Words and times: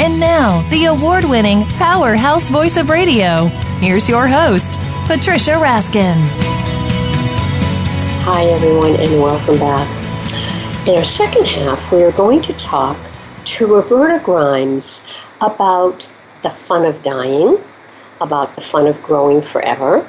And 0.00 0.18
now, 0.18 0.68
the 0.70 0.86
award 0.86 1.24
winning 1.24 1.64
powerhouse 1.78 2.48
voice 2.48 2.76
of 2.76 2.88
radio. 2.88 3.46
Here's 3.78 4.08
your 4.08 4.26
host, 4.26 4.78
Patricia 5.06 5.52
Raskin. 5.52 6.16
Hi, 8.24 8.44
everyone, 8.46 8.96
and 8.96 9.22
welcome 9.22 9.58
back. 9.58 9.88
In 10.88 10.96
our 10.96 11.04
second 11.04 11.46
half, 11.46 11.92
we 11.92 12.02
are 12.02 12.12
going 12.12 12.40
to 12.42 12.52
talk 12.54 12.96
to 13.44 13.66
Roberta 13.66 14.20
Grimes 14.24 15.04
about 15.40 16.08
the 16.42 16.50
fun 16.50 16.86
of 16.86 17.02
dying, 17.02 17.58
about 18.20 18.54
the 18.54 18.60
fun 18.62 18.86
of 18.86 19.00
growing 19.02 19.42
forever. 19.42 20.08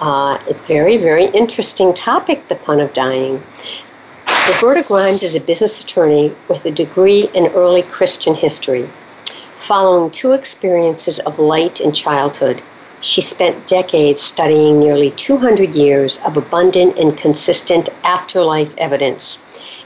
Uh, 0.00 0.38
a 0.48 0.54
very, 0.54 0.96
very 0.96 1.24
interesting 1.26 1.92
topic, 1.92 2.48
the 2.48 2.56
fun 2.56 2.80
of 2.80 2.92
dying. 2.92 3.42
Roberta 4.48 4.86
Grimes 4.86 5.22
is 5.22 5.34
a 5.34 5.40
business 5.40 5.82
attorney 5.82 6.34
with 6.48 6.64
a 6.66 6.70
degree 6.70 7.28
in 7.34 7.46
early 7.48 7.82
Christian 7.82 8.34
history. 8.34 8.88
Following 9.66 10.10
two 10.10 10.32
experiences 10.32 11.18
of 11.20 11.38
light 11.38 11.80
in 11.80 11.92
childhood, 11.92 12.62
she 13.00 13.20
spent 13.22 13.66
decades 13.66 14.20
studying 14.20 14.78
nearly 14.78 15.10
200 15.10 15.74
years 15.74 16.18
of 16.24 16.36
abundant 16.36 16.98
and 16.98 17.16
consistent 17.16 17.88
afterlife 18.04 18.74
evidence 18.76 19.42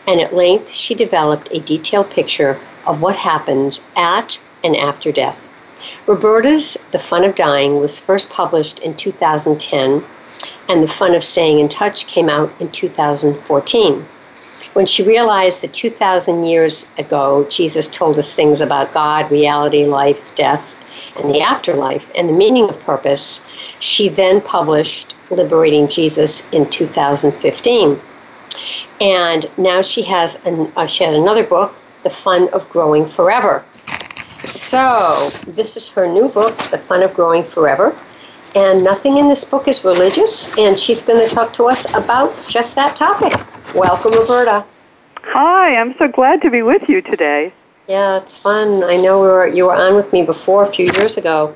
and 0.09 0.23
at 0.23 0.35
length 0.35 0.73
she 0.73 0.95
developed 0.95 1.51
a 1.53 1.61
detailed 1.61 2.11
picture 2.11 2.59
of 2.87 3.03
what 3.03 3.15
happens 3.15 3.83
at 3.95 4.41
and 4.65 4.75
after 4.75 5.13
death. 5.13 5.47
Roberta's 6.07 6.79
The 6.93 6.99
Fun 6.99 7.25
of 7.25 7.35
Dying 7.35 7.79
was 7.79 7.99
first 7.99 8.31
published 8.31 8.79
in 8.79 8.97
2010, 8.97 10.03
and 10.67 10.83
The 10.83 10.89
Fun 10.89 11.15
of 11.15 11.23
Staying 11.23 11.59
in 11.59 11.69
Touch 11.69 12.07
came 12.07 12.31
out 12.31 12.51
in 12.59 12.71
2014. 12.71 14.07
When 14.79 14.87
she 14.87 15.03
realized 15.03 15.63
that 15.63 15.73
2,000 15.73 16.45
years 16.45 16.89
ago, 16.99 17.49
Jesus 17.51 17.89
told 17.89 18.17
us 18.17 18.33
things 18.33 18.61
about 18.61 18.93
God, 18.93 19.29
reality, 19.29 19.85
life, 19.85 20.33
death, 20.37 20.77
and 21.17 21.35
the 21.35 21.41
afterlife, 21.41 22.13
and 22.15 22.29
the 22.29 22.33
meaning 22.33 22.69
of 22.69 22.79
purpose, 22.79 23.45
she 23.81 24.09
then 24.09 24.41
published 24.41 25.17
Liberating 25.33 25.89
Jesus 25.89 26.49
in 26.51 26.71
2015. 26.71 28.01
And 29.01 29.51
now 29.59 29.83
she 29.83 30.03
has 30.03 30.37
an, 30.45 30.73
uh, 30.77 30.87
she 30.87 31.03
has 31.03 31.17
another 31.17 31.43
book, 31.43 31.75
The 32.05 32.11
Fun 32.11 32.49
of 32.51 32.69
Growing 32.71 33.05
Forever. 33.05 33.65
So 34.45 35.31
this 35.49 35.77
is 35.77 35.89
her 35.89 36.07
new 36.07 36.29
book, 36.29 36.57
The 36.71 36.79
Fun 36.79 37.03
of 37.03 37.15
Growing 37.15 37.43
Forever. 37.43 37.99
And 38.55 38.85
nothing 38.85 39.17
in 39.17 39.29
this 39.29 39.45
book 39.45 39.67
is 39.67 39.85
religious, 39.85 40.57
and 40.57 40.79
she's 40.79 41.03
going 41.03 41.29
to 41.29 41.35
talk 41.35 41.53
to 41.55 41.65
us 41.65 41.85
about 41.95 42.33
just 42.49 42.77
that 42.77 42.95
topic. 42.95 43.35
Welcome, 43.75 44.13
Roberta. 44.13 44.65
Hi, 45.33 45.77
I'm 45.77 45.97
so 45.99 46.09
glad 46.09 46.41
to 46.43 46.51
be 46.51 46.63
with 46.63 46.89
you 46.89 47.01
today. 47.01 47.53
Yeah, 47.87 48.17
it's 48.17 48.39
fun. 48.39 48.83
I 48.83 48.97
know 48.97 49.21
we 49.21 49.29
were, 49.29 49.47
you 49.47 49.65
were 49.67 49.75
on 49.75 49.95
with 49.95 50.13
me 50.13 50.23
before 50.23 50.65
a 50.65 50.67
few 50.67 50.87
years 50.87 51.19
ago. 51.19 51.55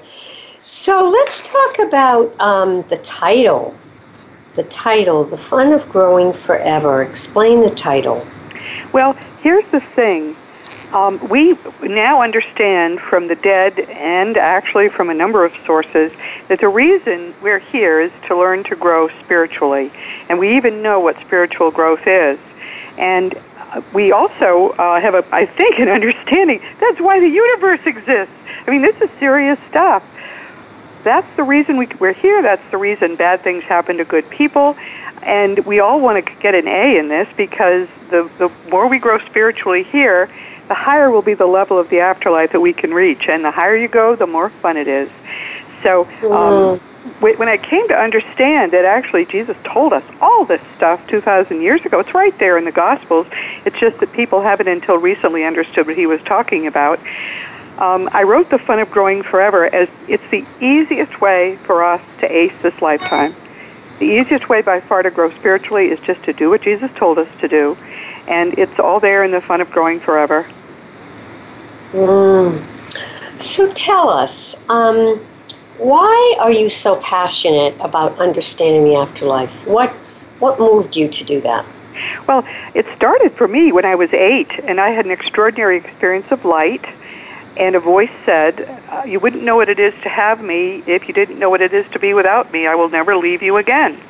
So 0.61 1.09
let's 1.09 1.49
talk 1.49 1.79
about 1.79 2.35
um, 2.39 2.83
the 2.89 2.99
title 2.99 3.75
the 4.55 4.65
title, 4.65 5.25
The 5.25 5.39
Fun 5.39 5.73
of 5.73 5.89
Growing 5.89 6.35
Forever. 6.35 7.03
Explain 7.03 7.63
the 7.63 7.71
title. 7.71 8.27
Well, 8.93 9.15
here's 9.43 9.65
the 9.71 9.81
thing. 9.81 10.37
Um, 10.93 11.27
we 11.31 11.57
now 11.81 12.21
understand 12.21 13.01
from 13.01 13.29
the 13.29 13.37
dead 13.37 13.81
and 13.81 14.37
actually 14.37 14.91
from 14.91 15.09
a 15.09 15.15
number 15.15 15.47
of 15.47 15.55
sources 15.65 16.13
that 16.49 16.61
the 16.61 16.69
reason 16.69 17.35
we're 17.41 17.61
here 17.61 17.99
is 18.03 18.13
to 18.27 18.37
learn 18.37 18.63
to 18.65 18.77
grow 18.77 19.09
spiritually. 19.25 19.91
And 20.29 20.39
we 20.39 20.55
even 20.59 20.83
know 20.83 21.01
what 21.01 21.19
spiritual 21.21 21.71
growth 21.71 22.07
is. 22.07 22.39
And 22.99 23.35
we 23.93 24.13
also 24.13 24.71
uh, 24.71 25.01
have, 25.01 25.15
a, 25.15 25.25
I 25.33 25.47
think, 25.47 25.79
an 25.79 25.89
understanding 25.89 26.61
that's 26.81 27.01
why 27.01 27.21
the 27.21 27.29
universe 27.29 27.81
exists. 27.87 28.35
I 28.67 28.71
mean, 28.71 28.83
this 28.83 29.01
is 29.01 29.11
serious 29.19 29.59
stuff 29.69 30.05
that's 31.03 31.37
the 31.37 31.43
reason 31.43 31.77
we, 31.77 31.87
we're 31.99 32.13
here. 32.13 32.43
That's 32.43 32.63
the 32.71 32.79
reason 32.79 33.17
bad 33.17 33.41
things 33.41 33.65
happen 33.65 33.99
to 33.99 34.05
good 34.05 34.29
people. 34.31 34.77
And 35.23 35.59
we 35.61 35.81
all 35.81 36.01
want 36.01 36.25
to 36.25 36.33
get 36.41 36.55
an 36.55 36.67
A 36.67 36.99
in 36.99 37.09
this 37.09 37.29
because 37.37 37.89
the, 38.11 38.31
the 38.39 38.51
more 38.69 38.89
we 38.89 38.99
grow 38.99 39.19
spiritually 39.19 39.85
here, 39.85 40.29
the 40.69 40.75
higher 40.75 41.11
will 41.11 41.23
be 41.23 41.35
the 41.35 41.47
level 41.47 41.79
of 41.79 41.89
the 41.91 42.01
afterlife 42.01 42.53
that 42.53 42.61
we 42.61 42.73
can 42.73 42.93
reach. 42.93 43.29
And 43.29 43.45
the 43.45 43.51
higher 43.51 43.77
you 43.77 43.89
go, 43.89 44.17
the 44.17 44.27
more 44.27 44.51
fun 44.51 44.77
it 44.77 44.89
is. 44.89 45.11
So, 45.83 46.03
um, 46.03 46.79
mm. 46.79 46.81
When 47.21 47.49
I 47.49 47.57
came 47.57 47.87
to 47.89 47.95
understand 47.95 48.73
that 48.73 48.85
actually 48.85 49.25
Jesus 49.25 49.57
told 49.65 49.93
us 49.93 50.05
all 50.21 50.45
this 50.45 50.61
stuff 50.77 51.05
2,000 51.09 51.61
years 51.61 51.85
ago, 51.85 51.99
it's 51.99 52.15
right 52.15 52.37
there 52.39 52.57
in 52.59 52.65
the 52.65 52.73
Gospels. 52.73 53.27
It's 53.65 53.79
just 53.79 53.99
that 53.99 54.13
people 54.13 54.41
haven't 54.41 54.69
until 54.69 54.99
recently 54.99 55.45
understood 55.45 55.87
what 55.87 55.97
he 55.97 56.07
was 56.07 56.21
talking 56.23 56.67
about. 56.67 57.01
Um, 57.79 58.09
I 58.13 58.23
wrote 58.23 58.51
The 58.51 58.59
Fun 58.59 58.79
of 58.79 58.91
Growing 58.91 59.23
Forever 59.23 59.73
as 59.75 59.89
it's 60.07 60.23
the 60.31 60.45
easiest 60.61 61.21
way 61.21 61.57
for 61.65 61.83
us 61.83 62.01
to 62.21 62.31
ace 62.31 62.53
this 62.63 62.81
lifetime. 62.81 63.35
The 63.99 64.05
easiest 64.05 64.49
way 64.49 64.63
by 64.63 64.81
far 64.81 65.03
to 65.03 65.11
grow 65.11 65.31
spiritually 65.31 65.87
is 65.87 65.99
just 66.01 66.23
to 66.25 66.33
do 66.33 66.51
what 66.51 66.63
Jesus 66.63 66.91
told 66.95 67.19
us 67.19 67.29
to 67.41 67.49
do, 67.49 67.77
and 68.29 68.57
it's 68.59 68.79
all 68.79 69.01
there 69.01 69.25
in 69.25 69.31
The 69.31 69.41
Fun 69.41 69.61
of 69.61 69.71
Growing 69.71 70.01
Forever. 70.01 70.47
Mm. 71.93 72.63
So 73.41 73.73
tell 73.73 74.09
us, 74.09 74.55
um, 74.69 75.25
why 75.79 76.37
are 76.41 76.53
you 76.53 76.69
so 76.69 76.97
passionate 77.01 77.75
about 77.81 78.19
understanding 78.19 78.85
the 78.85 78.97
afterlife? 78.97 79.67
What, 79.67 79.91
what 80.39 80.59
moved 80.59 80.97
you 80.97 81.09
to 81.09 81.25
do 81.25 81.41
that? 81.41 81.65
Well, 82.29 82.47
it 82.75 82.87
started 82.97 83.33
for 83.33 83.47
me 83.49 83.73
when 83.73 83.85
I 83.85 83.95
was 83.95 84.13
eight, 84.13 84.51
and 84.65 84.81
I 84.81 84.91
had 84.91 85.05
an 85.05 85.11
extraordinary 85.11 85.77
experience 85.77 86.31
of 86.31 86.45
light 86.45 86.85
and 87.57 87.75
a 87.75 87.81
voice 87.81 88.11
said, 88.25 88.81
uh, 88.89 89.03
You 89.07 89.21
wouldn't 89.21 89.43
know 89.43 89.57
what 89.57 89.69
it 89.69 89.79
is 89.79 89.95
to 90.03 90.09
have 90.09 90.43
me 90.43 90.83
if 90.87 91.07
you 91.09 91.15
didn't 91.15 91.39
know 91.39 91.51
what 91.51 91.61
it 91.61 91.73
is 91.73 91.87
to 91.93 91.99
be 91.99 92.15
without 92.15 92.53
me. 92.53 92.67
I 92.67 92.75
will 92.75 92.89
never 92.89 93.17
leave 93.17 93.43
you 93.43 93.57
again. 93.57 94.01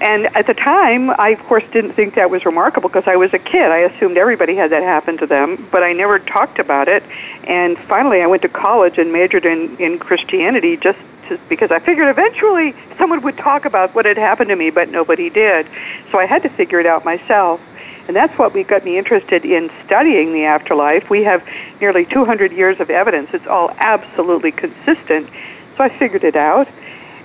And 0.00 0.34
at 0.36 0.46
the 0.46 0.54
time, 0.54 1.10
I 1.10 1.30
of 1.30 1.40
course 1.44 1.64
didn't 1.72 1.92
think 1.92 2.14
that 2.14 2.30
was 2.30 2.44
remarkable 2.44 2.88
because 2.88 3.06
I 3.06 3.16
was 3.16 3.32
a 3.32 3.38
kid. 3.38 3.70
I 3.70 3.78
assumed 3.78 4.16
everybody 4.16 4.56
had 4.56 4.70
that 4.70 4.82
happen 4.82 5.18
to 5.18 5.26
them, 5.26 5.68
but 5.70 5.82
I 5.82 5.92
never 5.92 6.18
talked 6.18 6.58
about 6.58 6.88
it. 6.88 7.02
And 7.44 7.78
finally, 7.78 8.22
I 8.22 8.26
went 8.26 8.42
to 8.42 8.48
college 8.48 8.98
and 8.98 9.12
majored 9.12 9.46
in, 9.46 9.76
in 9.76 9.98
Christianity 9.98 10.76
just 10.76 10.98
to, 11.28 11.38
because 11.48 11.70
I 11.70 11.78
figured 11.78 12.08
eventually 12.08 12.74
someone 12.98 13.22
would 13.22 13.36
talk 13.36 13.64
about 13.64 13.94
what 13.94 14.04
had 14.04 14.16
happened 14.16 14.48
to 14.48 14.56
me, 14.56 14.70
but 14.70 14.88
nobody 14.88 15.30
did. 15.30 15.66
So 16.10 16.18
I 16.18 16.26
had 16.26 16.42
to 16.42 16.48
figure 16.48 16.80
it 16.80 16.86
out 16.86 17.04
myself. 17.04 17.60
And 18.08 18.16
that's 18.16 18.36
what 18.36 18.52
we 18.52 18.64
got 18.64 18.84
me 18.84 18.98
interested 18.98 19.44
in 19.44 19.70
studying 19.84 20.32
the 20.32 20.44
afterlife. 20.44 21.08
We 21.08 21.22
have 21.22 21.46
nearly 21.80 22.04
200 22.04 22.52
years 22.52 22.80
of 22.80 22.90
evidence. 22.90 23.30
It's 23.32 23.46
all 23.46 23.72
absolutely 23.78 24.50
consistent. 24.50 25.28
So 25.76 25.84
I 25.84 25.88
figured 25.88 26.24
it 26.24 26.36
out. 26.36 26.68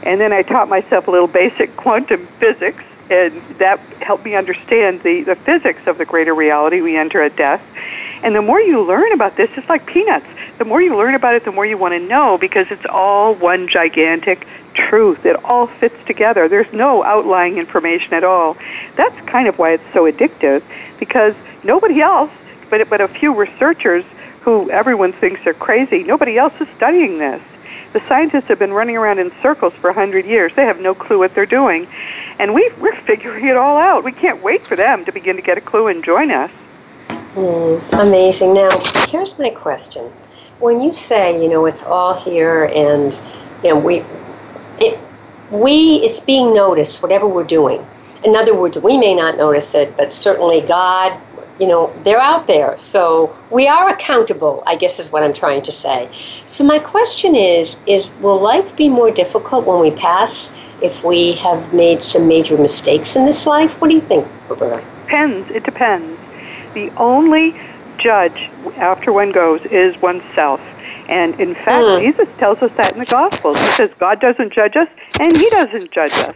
And 0.03 0.21
then 0.21 0.31
I 0.31 0.41
taught 0.43 0.69
myself 0.69 1.07
a 1.07 1.11
little 1.11 1.27
basic 1.27 1.75
quantum 1.75 2.27
physics, 2.39 2.83
and 3.09 3.41
that 3.57 3.79
helped 4.01 4.25
me 4.25 4.35
understand 4.35 5.01
the, 5.01 5.23
the 5.23 5.35
physics 5.35 5.87
of 5.87 5.97
the 5.97 6.05
greater 6.05 6.33
reality 6.33 6.81
we 6.81 6.97
enter 6.97 7.21
at 7.21 7.35
death. 7.35 7.61
And 8.23 8.35
the 8.35 8.41
more 8.41 8.59
you 8.59 8.83
learn 8.83 9.11
about 9.13 9.35
this, 9.37 9.49
it's 9.55 9.69
like 9.69 9.85
peanuts. 9.85 10.25
The 10.57 10.65
more 10.65 10.81
you 10.81 10.97
learn 10.97 11.13
about 11.13 11.35
it, 11.35 11.45
the 11.45 11.51
more 11.51 11.65
you 11.65 11.77
want 11.77 11.93
to 11.93 11.99
know 11.99 12.37
because 12.37 12.67
it's 12.71 12.85
all 12.89 13.35
one 13.35 13.67
gigantic 13.67 14.47
truth. 14.73 15.25
It 15.25 15.43
all 15.43 15.67
fits 15.67 15.95
together. 16.05 16.47
There's 16.47 16.71
no 16.73 17.03
outlying 17.03 17.57
information 17.57 18.13
at 18.13 18.23
all. 18.23 18.57
That's 18.95 19.19
kind 19.27 19.47
of 19.47 19.59
why 19.59 19.73
it's 19.73 19.93
so 19.93 20.11
addictive 20.11 20.63
because 20.99 21.35
nobody 21.63 22.01
else, 22.01 22.31
but, 22.69 22.89
but 22.89 23.01
a 23.01 23.07
few 23.07 23.33
researchers 23.33 24.03
who 24.41 24.69
everyone 24.71 25.13
thinks 25.13 25.45
are 25.45 25.53
crazy, 25.53 26.03
nobody 26.03 26.37
else 26.37 26.53
is 26.59 26.67
studying 26.75 27.19
this. 27.19 27.41
The 27.93 28.01
scientists 28.07 28.45
have 28.47 28.59
been 28.59 28.73
running 28.73 28.97
around 28.97 29.19
in 29.19 29.31
circles 29.41 29.73
for 29.81 29.89
a 29.89 29.93
hundred 29.93 30.25
years. 30.25 30.51
They 30.55 30.63
have 30.63 30.79
no 30.79 30.93
clue 30.93 31.19
what 31.19 31.33
they're 31.33 31.45
doing. 31.45 31.87
And 32.39 32.53
we, 32.53 32.69
we're 32.79 32.95
figuring 33.01 33.47
it 33.47 33.57
all 33.57 33.77
out. 33.77 34.03
We 34.03 34.11
can't 34.11 34.43
wait 34.43 34.65
for 34.65 34.75
them 34.75 35.05
to 35.05 35.11
begin 35.11 35.35
to 35.35 35.41
get 35.41 35.57
a 35.57 35.61
clue 35.61 35.87
and 35.87 36.03
join 36.03 36.31
us. 36.31 36.51
Mm, 37.33 38.01
amazing. 38.01 38.53
Now, 38.53 38.69
here's 39.09 39.37
my 39.39 39.49
question. 39.49 40.11
When 40.59 40.81
you 40.81 40.91
say, 40.91 41.41
you 41.41 41.49
know, 41.49 41.65
it's 41.65 41.83
all 41.83 42.15
here 42.19 42.65
and, 42.65 43.19
you 43.63 43.69
know, 43.69 43.77
we, 43.79 44.03
it, 44.79 44.99
we, 45.51 45.97
it's 46.03 46.19
being 46.19 46.53
noticed, 46.53 47.01
whatever 47.01 47.27
we're 47.27 47.43
doing. 47.43 47.85
In 48.23 48.35
other 48.35 48.55
words, 48.55 48.77
we 48.79 48.97
may 48.97 49.13
not 49.13 49.37
notice 49.37 49.73
it, 49.75 49.95
but 49.95 50.11
certainly 50.11 50.61
God, 50.61 51.19
you 51.59 51.67
know, 51.67 51.93
they're 52.03 52.19
out 52.19 52.47
there. 52.47 52.77
So 52.77 53.35
we 53.49 53.67
are 53.67 53.89
accountable, 53.89 54.63
I 54.65 54.75
guess 54.75 54.99
is 54.99 55.11
what 55.11 55.23
I'm 55.23 55.33
trying 55.33 55.61
to 55.63 55.71
say. 55.71 56.09
So 56.45 56.63
my 56.63 56.79
question 56.79 57.35
is, 57.35 57.77
is 57.85 58.11
will 58.21 58.39
life 58.39 58.75
be 58.75 58.89
more 58.89 59.11
difficult 59.11 59.65
when 59.65 59.79
we 59.79 59.91
pass 59.91 60.49
if 60.81 61.03
we 61.03 61.33
have 61.33 61.73
made 61.73 62.03
some 62.03 62.27
major 62.27 62.57
mistakes 62.57 63.15
in 63.15 63.25
this 63.25 63.45
life? 63.45 63.79
What 63.81 63.89
do 63.89 63.95
you 63.95 64.01
think, 64.01 64.27
Roberta? 64.49 64.85
Depends. 65.05 65.49
It 65.51 65.63
depends. 65.63 66.19
The 66.73 66.91
only 66.97 67.59
judge 67.97 68.49
after 68.75 69.11
one 69.11 69.31
goes 69.31 69.61
is 69.65 69.99
oneself. 70.01 70.61
And 71.09 71.39
in 71.39 71.55
fact, 71.55 71.85
mm. 71.85 72.01
Jesus 72.01 72.27
tells 72.37 72.61
us 72.61 72.71
that 72.77 72.93
in 72.93 72.99
the 72.99 73.05
Gospels. 73.05 73.59
He 73.59 73.67
says 73.67 73.93
God 73.93 74.19
doesn't 74.19 74.51
judge 74.53 74.75
us, 74.75 74.89
and 75.19 75.35
He 75.35 75.49
doesn't 75.49 75.91
judge 75.91 76.11
us. 76.13 76.35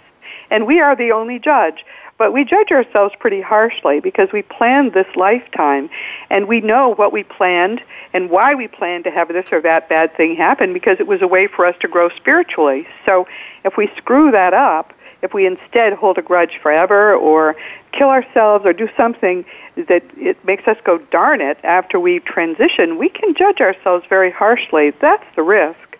And 0.49 0.65
we 0.65 0.79
are 0.79 0.95
the 0.95 1.11
only 1.11 1.39
judge. 1.39 1.85
But 2.21 2.33
we 2.33 2.45
judge 2.45 2.69
ourselves 2.69 3.15
pretty 3.17 3.41
harshly 3.41 3.99
because 3.99 4.31
we 4.31 4.43
planned 4.43 4.93
this 4.93 5.07
lifetime 5.15 5.89
and 6.29 6.47
we 6.47 6.61
know 6.61 6.93
what 6.93 7.11
we 7.11 7.23
planned 7.23 7.81
and 8.13 8.29
why 8.29 8.53
we 8.53 8.67
planned 8.67 9.05
to 9.05 9.09
have 9.09 9.29
this 9.29 9.51
or 9.51 9.59
that 9.61 9.89
bad 9.89 10.15
thing 10.15 10.35
happen 10.35 10.71
because 10.71 10.99
it 10.99 11.07
was 11.07 11.23
a 11.23 11.27
way 11.27 11.47
for 11.47 11.65
us 11.65 11.75
to 11.81 11.87
grow 11.87 12.09
spiritually. 12.09 12.87
So 13.07 13.27
if 13.65 13.75
we 13.75 13.89
screw 13.97 14.29
that 14.29 14.53
up, 14.53 14.93
if 15.23 15.33
we 15.33 15.47
instead 15.47 15.93
hold 15.93 16.19
a 16.19 16.21
grudge 16.21 16.59
forever 16.61 17.15
or 17.15 17.55
kill 17.91 18.09
ourselves 18.09 18.67
or 18.67 18.73
do 18.73 18.87
something 18.95 19.43
that 19.75 20.03
it 20.15 20.45
makes 20.45 20.67
us 20.67 20.77
go 20.83 20.99
darn 20.99 21.41
it 21.41 21.57
after 21.63 21.99
we 21.99 22.19
transition, 22.19 22.99
we 22.99 23.09
can 23.09 23.33
judge 23.33 23.61
ourselves 23.61 24.05
very 24.07 24.29
harshly. 24.29 24.91
That's 25.01 25.25
the 25.35 25.41
risk. 25.41 25.90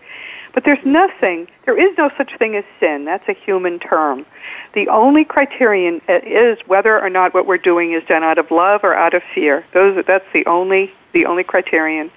But 0.53 0.65
there's 0.65 0.85
nothing, 0.85 1.47
there 1.65 1.79
is 1.79 1.97
no 1.97 2.11
such 2.17 2.37
thing 2.37 2.55
as 2.55 2.65
sin. 2.79 3.05
That's 3.05 3.27
a 3.29 3.33
human 3.33 3.79
term. 3.79 4.25
The 4.73 4.89
only 4.89 5.23
criterion 5.23 6.01
uh, 6.09 6.19
is 6.23 6.59
whether 6.67 6.99
or 6.99 7.09
not 7.09 7.33
what 7.33 7.45
we're 7.45 7.57
doing 7.57 7.93
is 7.93 8.03
done 8.05 8.23
out 8.23 8.37
of 8.37 8.51
love 8.51 8.83
or 8.83 8.93
out 8.93 9.13
of 9.13 9.23
fear. 9.33 9.65
Those 9.73 10.03
that's 10.05 10.25
the 10.33 10.45
only 10.45 10.93
the 11.13 11.25
only 11.25 11.43
criterion. 11.43 12.11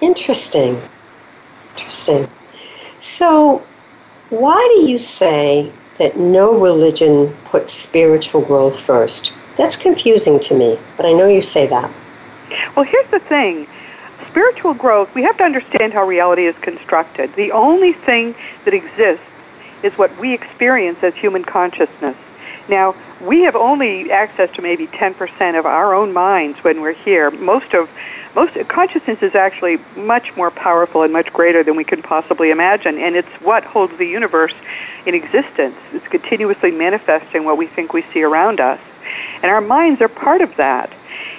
Interesting. 0.00 0.80
Interesting. 1.72 2.28
So, 2.98 3.62
why 4.30 4.74
do 4.76 4.90
you 4.90 4.98
say 4.98 5.72
that 5.98 6.16
no 6.16 6.60
religion 6.60 7.34
puts 7.44 7.72
spiritual 7.72 8.42
growth 8.42 8.78
first? 8.78 9.32
That's 9.56 9.76
confusing 9.76 10.38
to 10.40 10.54
me, 10.54 10.78
but 10.96 11.06
I 11.06 11.12
know 11.12 11.26
you 11.26 11.42
say 11.42 11.66
that. 11.66 11.90
Well, 12.74 12.84
here's 12.84 13.10
the 13.10 13.18
thing. 13.18 13.66
Spiritual 14.30 14.74
growth, 14.74 15.14
we 15.14 15.22
have 15.22 15.36
to 15.38 15.44
understand 15.44 15.92
how 15.92 16.04
reality 16.06 16.46
is 16.46 16.56
constructed. 16.58 17.34
The 17.34 17.52
only 17.52 17.92
thing 17.92 18.34
that 18.64 18.74
exists 18.74 19.24
is 19.82 19.92
what 19.96 20.16
we 20.18 20.34
experience 20.34 20.98
as 21.02 21.14
human 21.14 21.44
consciousness. 21.44 22.16
Now, 22.68 22.94
we 23.20 23.42
have 23.42 23.56
only 23.56 24.10
access 24.10 24.50
to 24.56 24.62
maybe 24.62 24.86
10% 24.88 25.58
of 25.58 25.64
our 25.64 25.94
own 25.94 26.12
minds 26.12 26.58
when 26.62 26.80
we're 26.80 26.92
here. 26.92 27.30
Most 27.30 27.72
of 27.74 27.88
most 28.34 28.56
consciousness 28.68 29.18
is 29.22 29.34
actually 29.34 29.78
much 29.96 30.36
more 30.36 30.50
powerful 30.50 31.02
and 31.02 31.12
much 31.12 31.32
greater 31.32 31.64
than 31.64 31.74
we 31.74 31.82
can 31.82 32.02
possibly 32.02 32.50
imagine, 32.50 32.98
and 32.98 33.16
it's 33.16 33.28
what 33.40 33.64
holds 33.64 33.96
the 33.98 34.06
universe 34.06 34.54
in 35.06 35.14
existence. 35.14 35.74
It's 35.92 36.06
continuously 36.06 36.70
manifesting 36.70 37.44
what 37.44 37.56
we 37.56 37.66
think 37.66 37.92
we 37.92 38.04
see 38.12 38.22
around 38.22 38.60
us, 38.60 38.78
and 39.42 39.50
our 39.50 39.60
minds 39.60 40.00
are 40.00 40.08
part 40.08 40.40
of 40.40 40.54
that. 40.56 40.92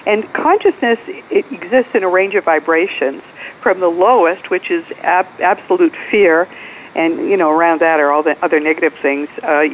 And 0.06 0.30
consciousness 0.32 0.98
it 1.06 1.50
exists 1.52 1.94
in 1.94 2.02
a 2.02 2.08
range 2.08 2.34
of 2.34 2.44
vibrations, 2.44 3.22
from 3.60 3.80
the 3.80 3.88
lowest, 3.88 4.50
which 4.50 4.70
is 4.70 4.84
ab- 5.02 5.40
absolute 5.40 5.94
fear, 6.10 6.48
and 6.94 7.28
you 7.28 7.36
know 7.36 7.50
around 7.50 7.80
that 7.80 8.00
are 8.00 8.10
all 8.10 8.22
the 8.22 8.42
other 8.44 8.60
negative 8.60 8.94
things 8.94 9.28
uh, 9.42 9.66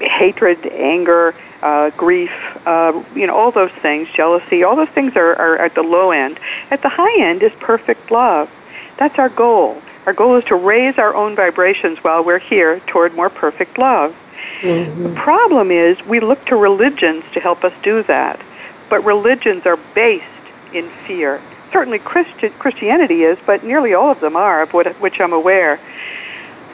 hatred 0.00 0.64
anger 0.66 1.34
uh, 1.62 1.90
grief 1.90 2.30
uh, 2.66 3.02
you 3.14 3.26
know 3.26 3.34
all 3.34 3.50
those 3.50 3.72
things 3.72 4.08
jealousy 4.10 4.62
all 4.62 4.76
those 4.76 4.88
things 4.90 5.16
are, 5.16 5.34
are 5.36 5.56
at 5.56 5.74
the 5.74 5.82
low 5.82 6.10
end. 6.10 6.38
At 6.70 6.82
the 6.82 6.88
high 6.88 7.20
end 7.20 7.42
is 7.42 7.52
perfect 7.60 8.10
love. 8.10 8.50
That's 8.96 9.18
our 9.18 9.28
goal. 9.28 9.80
Our 10.06 10.12
goal 10.12 10.36
is 10.36 10.44
to 10.44 10.56
raise 10.56 10.98
our 10.98 11.14
own 11.14 11.36
vibrations 11.36 11.98
while 11.98 12.24
we're 12.24 12.38
here 12.38 12.80
toward 12.80 13.14
more 13.14 13.30
perfect 13.30 13.78
love. 13.78 14.16
Mm-hmm. 14.60 15.02
the 15.04 15.10
problem 15.10 15.70
is 15.70 16.02
we 16.04 16.18
look 16.20 16.44
to 16.46 16.56
religions 16.56 17.22
to 17.32 17.40
help 17.40 17.64
us 17.64 17.72
do 17.82 18.02
that 18.04 18.40
but 18.88 19.04
religions 19.04 19.66
are 19.66 19.78
based 19.94 20.24
in 20.72 20.88
fear 21.06 21.40
certainly 21.72 21.98
Christi- 21.98 22.50
christianity 22.50 23.22
is 23.22 23.38
but 23.46 23.64
nearly 23.64 23.94
all 23.94 24.10
of 24.10 24.20
them 24.20 24.36
are 24.36 24.62
of 24.62 24.72
what, 24.72 24.86
which 25.00 25.20
i'm 25.20 25.32
aware 25.32 25.78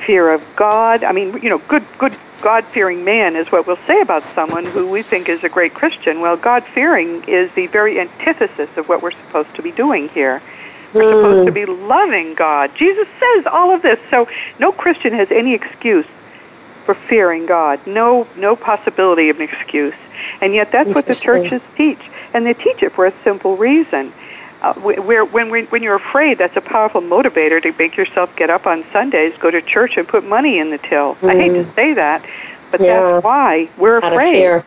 fear 0.05 0.33
of 0.33 0.43
God. 0.57 1.05
I 1.05 1.13
mean, 1.13 1.39
you 1.43 1.49
know, 1.49 1.59
good 1.59 1.85
good 1.99 2.17
God 2.41 2.65
fearing 2.67 3.05
man 3.05 3.37
is 3.37 3.51
what 3.51 3.67
we'll 3.67 3.77
say 3.79 4.01
about 4.01 4.23
someone 4.35 4.67
who 4.67 4.91
we 4.91 5.03
think 5.03 5.29
is 5.29 5.45
a 5.45 5.49
great 5.49 5.75
Christian. 5.75 6.21
Well, 6.21 6.37
God 6.37 6.65
fearing 6.65 7.25
is 7.25 7.51
the 7.55 7.67
very 7.69 8.01
antithesis 8.01 8.69
of 8.77 8.89
what 8.89 9.03
we're 9.03 9.13
supposed 9.13 9.55
to 9.55 9.63
be 9.63 9.73
doing 9.73 10.09
here. 10.11 10.43
We're 10.93 11.11
supposed 11.11 11.47
to 11.47 11.51
hmm. 11.51 11.55
be 11.55 11.65
loving 11.67 12.35
God. 12.35 12.71
Jesus 12.77 13.09
says 13.19 13.47
all 13.47 13.75
of 13.75 13.83
this. 13.83 13.99
So 14.11 14.29
no 14.59 14.73
Christian 14.73 15.13
has 15.15 15.31
any 15.31 15.55
excuse 15.55 16.07
for 16.85 16.95
fearing 16.95 17.47
God. 17.47 17.87
No 17.87 18.27
no 18.37 18.57
possibility 18.57 19.31
of 19.31 19.41
an 19.41 19.49
excuse. 19.49 19.95
And 20.41 20.55
yet 20.55 20.73
that's 20.73 20.91
what 20.91 21.07
the 21.07 21.15
churches 21.15 21.63
teach. 21.77 22.01
And 22.33 22.45
they 22.47 22.55
teach 22.55 22.83
it 22.83 22.93
for 22.93 23.07
a 23.07 23.13
simple 23.23 23.57
reason 23.57 24.13
uh, 24.65 24.73
where 24.75 25.25
when 25.25 25.51
when 25.67 25.83
you're 25.83 25.97
afraid, 25.97 26.39
that's 26.39 26.57
a 26.57 26.61
powerful 26.61 27.03
motivator 27.03 27.63
to 27.63 27.75
make 27.79 27.97
yourself 27.97 28.35
get 28.35 28.49
up 28.49 28.67
on 28.67 28.85
Sundays, 28.93 29.35
go 29.39 29.51
to 29.51 29.61
church, 29.61 29.97
and 29.99 30.09
put 30.09 30.25
money 30.25 30.59
in 30.59 30.71
the 30.71 30.79
till. 30.79 31.17
Mm. 31.17 31.31
I 31.31 31.33
hate 31.37 31.49
to 31.51 31.65
mm. 31.65 31.75
say 31.75 31.93
that, 31.95 32.25
but 32.71 32.81
yeah. 32.81 32.87
that's 32.87 33.25
why 33.25 33.69
we're 33.77 33.99
Out 33.99 34.13
afraid. 34.13 34.65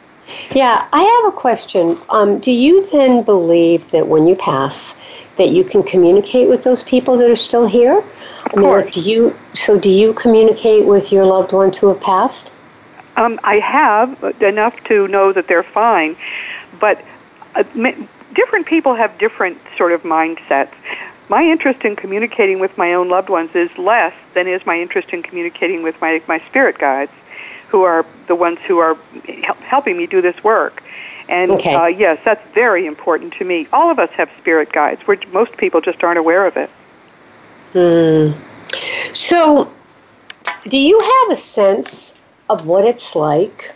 Yeah, 0.54 0.88
I 0.92 1.02
have 1.02 1.34
a 1.34 1.36
question. 1.36 1.98
Um, 2.10 2.40
do 2.40 2.52
you 2.52 2.84
then 2.90 3.24
believe 3.24 3.90
that 3.92 4.08
when 4.08 4.28
you 4.28 4.36
pass, 4.36 4.96
that 5.36 5.50
you 5.50 5.64
can 5.64 5.84
communicate 5.84 6.50
with 6.50 6.64
those 6.64 6.84
people 6.84 7.18
that 7.18 7.30
are 7.30 7.36
still 7.36 7.68
here? 7.68 7.98
Of 8.00 8.06
I 8.54 8.56
mean, 8.56 8.64
course. 8.64 8.94
do 8.96 9.02
you? 9.02 9.36
So, 9.54 9.80
do 9.80 9.92
you 9.92 10.14
communicate 10.14 10.86
with 10.86 11.12
your 11.12 11.26
loved 11.26 11.52
ones 11.52 11.78
who 11.78 11.88
have 11.88 12.02
passed? 12.02 12.52
Um, 13.18 13.40
I 13.44 13.56
have 13.60 14.42
enough 14.42 14.76
to 14.86 15.08
know 15.08 15.34
that 15.34 15.48
they're 15.48 15.64
fine, 15.64 16.16
but 16.80 17.04
uh, 17.56 17.64
m- 17.76 18.08
different 18.36 18.68
people 18.68 18.94
have 18.96 19.18
different 19.18 19.58
sort 19.76 19.92
of 19.92 20.04
mindsets. 20.04 20.72
My 21.30 21.44
interest 21.44 21.82
in 21.84 21.96
communicating 21.96 22.60
with 22.60 22.78
my 22.78 22.94
own 22.94 23.10
loved 23.10 23.30
ones 23.30 23.50
is 23.54 23.76
less 23.78 24.14
than 24.34 24.48
is 24.48 24.66
my 24.66 24.80
interest 24.80 25.10
in 25.10 25.24
communicating 25.24 25.84
with 25.84 26.00
my, 26.00 26.22
my 26.28 26.40
spirit 26.48 26.78
guides, 26.78 27.12
who 27.70 27.84
are 27.84 28.06
the 28.28 28.36
ones 28.36 28.60
who 28.68 28.80
are 28.80 28.96
helping 29.62 29.98
me 29.98 30.08
do 30.08 30.22
this 30.22 30.42
work. 30.44 30.84
And 31.30 31.52
okay. 31.52 31.76
uh, 31.76 31.86
yes, 31.88 32.20
that's 32.24 32.46
very 32.54 32.86
important 32.86 33.34
to 33.34 33.46
me. 33.46 33.68
All 33.74 33.92
of 33.92 34.00
us 34.00 34.10
have 34.12 34.30
spirit 34.40 34.72
guides. 34.72 35.06
We're, 35.06 35.18
most 35.32 35.58
people 35.58 35.82
just 35.82 36.04
aren't 36.04 36.20
aware 36.20 36.46
of 36.46 36.56
it. 36.56 36.70
Hmm. 37.74 38.32
So, 39.14 39.72
do 40.68 40.78
you 40.78 41.00
have 41.00 41.32
a 41.32 41.36
sense 41.36 42.20
of 42.50 42.66
what 42.66 42.86
it's 42.86 43.16
like 43.16 43.76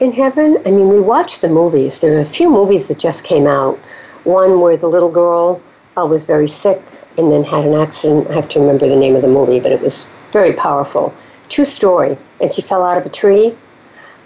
in 0.00 0.12
heaven? 0.12 0.58
I 0.66 0.70
mean, 0.70 0.88
we 0.88 1.00
watch 1.00 1.40
the 1.40 1.48
movies. 1.48 2.00
There 2.00 2.16
are 2.18 2.20
a 2.20 2.26
few 2.26 2.50
movies 2.50 2.88
that 2.88 2.98
just 2.98 3.24
came 3.24 3.46
out. 3.46 3.78
One 4.24 4.60
where 4.60 4.76
the 4.76 4.88
little 4.88 5.10
girl 5.10 5.62
uh, 5.96 6.06
was 6.06 6.26
very 6.26 6.48
sick 6.48 6.82
and 7.16 7.30
then 7.30 7.42
had 7.42 7.64
an 7.64 7.74
accident. 7.74 8.30
I 8.30 8.34
have 8.34 8.48
to 8.50 8.60
remember 8.60 8.86
the 8.88 8.96
name 8.96 9.16
of 9.16 9.22
the 9.22 9.28
movie, 9.28 9.60
but 9.60 9.72
it 9.72 9.80
was 9.80 10.08
very 10.30 10.52
powerful. 10.52 11.14
True 11.52 11.66
story. 11.66 12.16
And 12.40 12.50
she 12.50 12.62
fell 12.62 12.82
out 12.82 12.96
of 12.96 13.04
a 13.04 13.10
tree, 13.10 13.54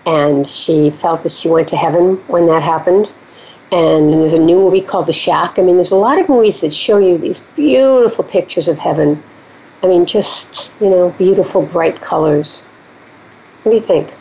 and 0.06 0.46
she 0.46 0.90
felt 0.90 1.24
that 1.24 1.32
she 1.32 1.48
went 1.48 1.66
to 1.70 1.76
heaven 1.76 2.18
when 2.28 2.46
that 2.46 2.62
happened. 2.62 3.12
And 3.72 4.12
there's 4.12 4.32
a 4.32 4.40
new 4.40 4.54
movie 4.54 4.80
called 4.80 5.06
The 5.06 5.12
Shack. 5.12 5.58
I 5.58 5.62
mean, 5.62 5.74
there's 5.74 5.90
a 5.90 5.96
lot 5.96 6.20
of 6.20 6.28
movies 6.28 6.60
that 6.60 6.72
show 6.72 6.98
you 6.98 7.18
these 7.18 7.40
beautiful 7.56 8.22
pictures 8.22 8.68
of 8.68 8.78
heaven. 8.78 9.20
I 9.82 9.88
mean, 9.88 10.06
just, 10.06 10.70
you 10.80 10.88
know, 10.88 11.10
beautiful, 11.18 11.62
bright 11.62 12.00
colors. 12.00 12.62
What 13.64 13.72
do 13.72 13.76
you 13.76 13.82
think? 13.82 14.14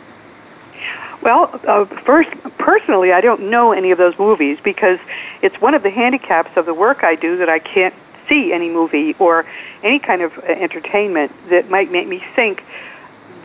Well, 1.22 1.60
uh, 1.64 1.84
first, 1.84 2.30
personally, 2.58 3.12
I 3.12 3.20
don't 3.20 3.42
know 3.42 3.70
any 3.70 3.92
of 3.92 3.98
those 3.98 4.18
movies 4.18 4.58
because 4.64 4.98
it's 5.42 5.60
one 5.60 5.74
of 5.74 5.84
the 5.84 5.90
handicaps 5.90 6.56
of 6.56 6.66
the 6.66 6.74
work 6.74 7.04
I 7.04 7.14
do 7.14 7.36
that 7.36 7.48
I 7.48 7.60
can't 7.60 7.94
see 8.28 8.52
any 8.52 8.68
movie 8.68 9.14
or 9.20 9.46
any 9.84 10.00
kind 10.00 10.22
of 10.22 10.36
uh, 10.38 10.42
entertainment 10.46 11.30
that 11.50 11.70
might 11.70 11.92
make 11.92 12.08
me 12.08 12.24
think 12.34 12.64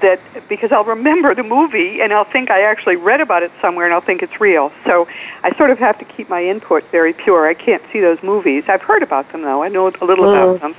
that 0.01 0.19
because 0.49 0.71
I'll 0.71 0.83
remember 0.83 1.33
the 1.33 1.43
movie 1.43 2.01
and 2.01 2.13
I'll 2.13 2.25
think 2.25 2.51
I 2.51 2.63
actually 2.63 2.95
read 2.95 3.21
about 3.21 3.43
it 3.43 3.51
somewhere 3.61 3.85
and 3.85 3.93
I'll 3.93 4.01
think 4.01 4.21
it's 4.23 4.39
real. 4.39 4.71
So 4.85 5.07
I 5.43 5.55
sort 5.55 5.71
of 5.71 5.79
have 5.79 5.97
to 5.99 6.05
keep 6.05 6.29
my 6.29 6.43
input 6.43 6.83
very 6.91 7.13
pure. 7.13 7.47
I 7.47 7.53
can't 7.53 7.83
see 7.91 7.99
those 7.99 8.21
movies. 8.21 8.65
I've 8.67 8.81
heard 8.81 9.03
about 9.03 9.31
them 9.31 9.41
though. 9.41 9.63
I 9.63 9.69
know 9.69 9.87
a 9.87 10.05
little 10.05 10.25
mm. 10.25 10.33
about 10.33 10.61
them. 10.61 10.75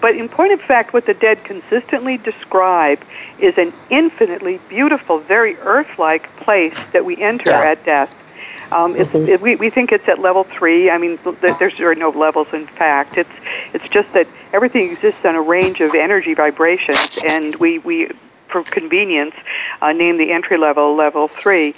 But 0.00 0.16
in 0.16 0.28
point 0.28 0.52
of 0.52 0.60
fact, 0.60 0.92
what 0.92 1.06
the 1.06 1.14
dead 1.14 1.42
consistently 1.44 2.18
describe 2.18 3.00
is 3.38 3.58
an 3.58 3.72
infinitely 3.90 4.60
beautiful, 4.68 5.18
very 5.18 5.56
earth 5.58 5.98
like 5.98 6.34
place 6.36 6.82
that 6.92 7.04
we 7.04 7.16
enter 7.16 7.50
yeah. 7.50 7.70
at 7.70 7.84
death. 7.84 8.24
Um, 8.70 8.96
it's, 8.96 9.10
mm-hmm. 9.10 9.28
it, 9.28 9.40
we, 9.40 9.56
we 9.56 9.70
think 9.70 9.92
it's 9.92 10.06
at 10.08 10.18
level 10.18 10.44
three. 10.44 10.90
I 10.90 10.98
mean, 10.98 11.18
there's 11.40 11.76
there 11.78 11.90
are 11.90 11.94
no 11.94 12.10
levels. 12.10 12.52
In 12.52 12.66
fact, 12.66 13.16
it's 13.16 13.30
it's 13.72 13.88
just 13.88 14.12
that 14.12 14.28
everything 14.52 14.90
exists 14.90 15.24
on 15.24 15.34
a 15.34 15.40
range 15.40 15.80
of 15.80 15.94
energy 15.94 16.34
vibrations, 16.34 17.18
and 17.26 17.56
we 17.56 17.78
we 17.78 18.10
for 18.48 18.62
convenience 18.62 19.34
uh, 19.82 19.92
name 19.92 20.18
the 20.18 20.32
entry 20.32 20.58
level 20.58 20.94
level 20.94 21.28
three. 21.28 21.74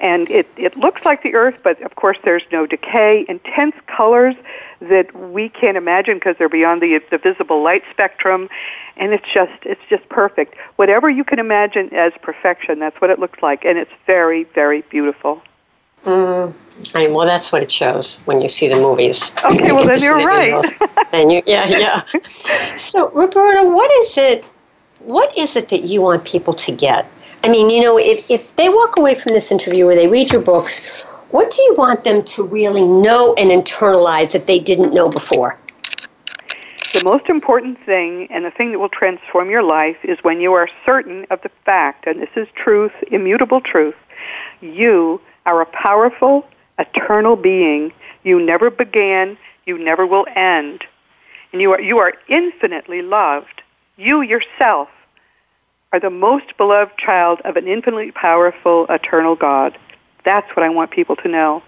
And 0.00 0.30
it, 0.30 0.48
it 0.56 0.78
looks 0.78 1.04
like 1.04 1.22
the 1.22 1.34
Earth, 1.34 1.62
but 1.62 1.80
of 1.82 1.94
course 1.94 2.16
there's 2.24 2.44
no 2.50 2.66
decay. 2.66 3.26
Intense 3.28 3.74
colors 3.86 4.34
that 4.80 5.14
we 5.14 5.50
can't 5.50 5.76
imagine 5.76 6.14
because 6.14 6.36
they're 6.38 6.48
beyond 6.48 6.80
the, 6.80 7.02
the 7.10 7.18
visible 7.18 7.62
light 7.62 7.82
spectrum 7.90 8.48
and 9.00 9.12
it's 9.12 9.26
just 9.32 9.52
it's 9.62 9.80
just 9.88 10.08
perfect. 10.08 10.54
Whatever 10.76 11.10
you 11.10 11.24
can 11.24 11.38
imagine 11.38 11.92
as 11.94 12.12
perfection, 12.22 12.78
that's 12.78 13.00
what 13.00 13.10
it 13.10 13.18
looks 13.18 13.42
like, 13.42 13.64
and 13.64 13.78
it's 13.78 13.90
very 14.06 14.44
very 14.44 14.82
beautiful. 14.82 15.42
Mm, 16.04 16.54
I 16.94 17.08
well, 17.08 17.26
that's 17.26 17.50
what 17.50 17.62
it 17.62 17.72
shows 17.72 18.20
when 18.26 18.40
you 18.40 18.48
see 18.48 18.68
the 18.68 18.76
movies. 18.76 19.32
Okay, 19.44 19.72
well 19.72 19.86
then 19.86 20.00
you're 20.02 20.24
right. 20.24 20.64
and 21.12 21.32
you, 21.32 21.42
yeah, 21.46 21.66
yeah. 21.66 22.04
So, 22.76 23.10
Roberta, 23.10 23.68
what 23.68 23.90
is 24.02 24.16
it? 24.16 24.44
What 25.00 25.36
is 25.36 25.56
it 25.56 25.68
that 25.68 25.84
you 25.84 26.02
want 26.02 26.24
people 26.24 26.52
to 26.54 26.72
get? 26.72 27.10
I 27.42 27.48
mean, 27.48 27.70
you 27.70 27.82
know, 27.82 27.98
if 27.98 28.24
if 28.30 28.54
they 28.56 28.68
walk 28.68 28.98
away 28.98 29.14
from 29.14 29.32
this 29.32 29.50
interview 29.50 29.86
or 29.88 29.94
they 29.94 30.08
read 30.08 30.30
your 30.30 30.42
books, 30.42 30.86
what 31.30 31.50
do 31.50 31.62
you 31.62 31.74
want 31.76 32.04
them 32.04 32.22
to 32.24 32.42
really 32.42 32.84
know 32.84 33.34
and 33.34 33.50
internalize 33.50 34.32
that 34.32 34.46
they 34.46 34.58
didn't 34.58 34.92
know 34.92 35.08
before? 35.08 35.58
The 36.92 37.04
most 37.04 37.28
important 37.28 37.78
thing 37.86 38.26
and 38.30 38.44
the 38.44 38.50
thing 38.50 38.72
that 38.72 38.80
will 38.80 38.88
transform 38.88 39.48
your 39.48 39.62
life 39.62 39.96
is 40.02 40.18
when 40.22 40.40
you 40.40 40.52
are 40.54 40.68
certain 40.84 41.24
of 41.30 41.40
the 41.42 41.50
fact, 41.64 42.06
and 42.06 42.20
this 42.20 42.30
is 42.34 42.48
truth, 42.56 42.92
immutable 43.12 43.60
truth, 43.60 43.94
you 44.60 45.20
are 45.46 45.62
a 45.62 45.66
powerful, 45.66 46.48
eternal 46.78 47.36
being. 47.36 47.92
You 48.24 48.40
never 48.44 48.70
began, 48.70 49.38
you 49.66 49.78
never 49.78 50.04
will 50.04 50.26
end. 50.34 50.84
And 51.52 51.62
you 51.62 51.72
are, 51.72 51.80
you 51.80 51.98
are 51.98 52.12
infinitely 52.28 53.02
loved. 53.02 53.59
You 54.00 54.22
yourself 54.22 54.88
are 55.92 56.00
the 56.00 56.08
most 56.08 56.56
beloved 56.56 56.96
child 56.96 57.42
of 57.44 57.58
an 57.58 57.68
infinitely 57.68 58.12
powerful, 58.12 58.86
eternal 58.88 59.36
God. 59.36 59.76
That's 60.24 60.48
what 60.56 60.64
I 60.64 60.70
want 60.70 60.90
people 60.90 61.16
to 61.16 61.28
know. 61.28 61.62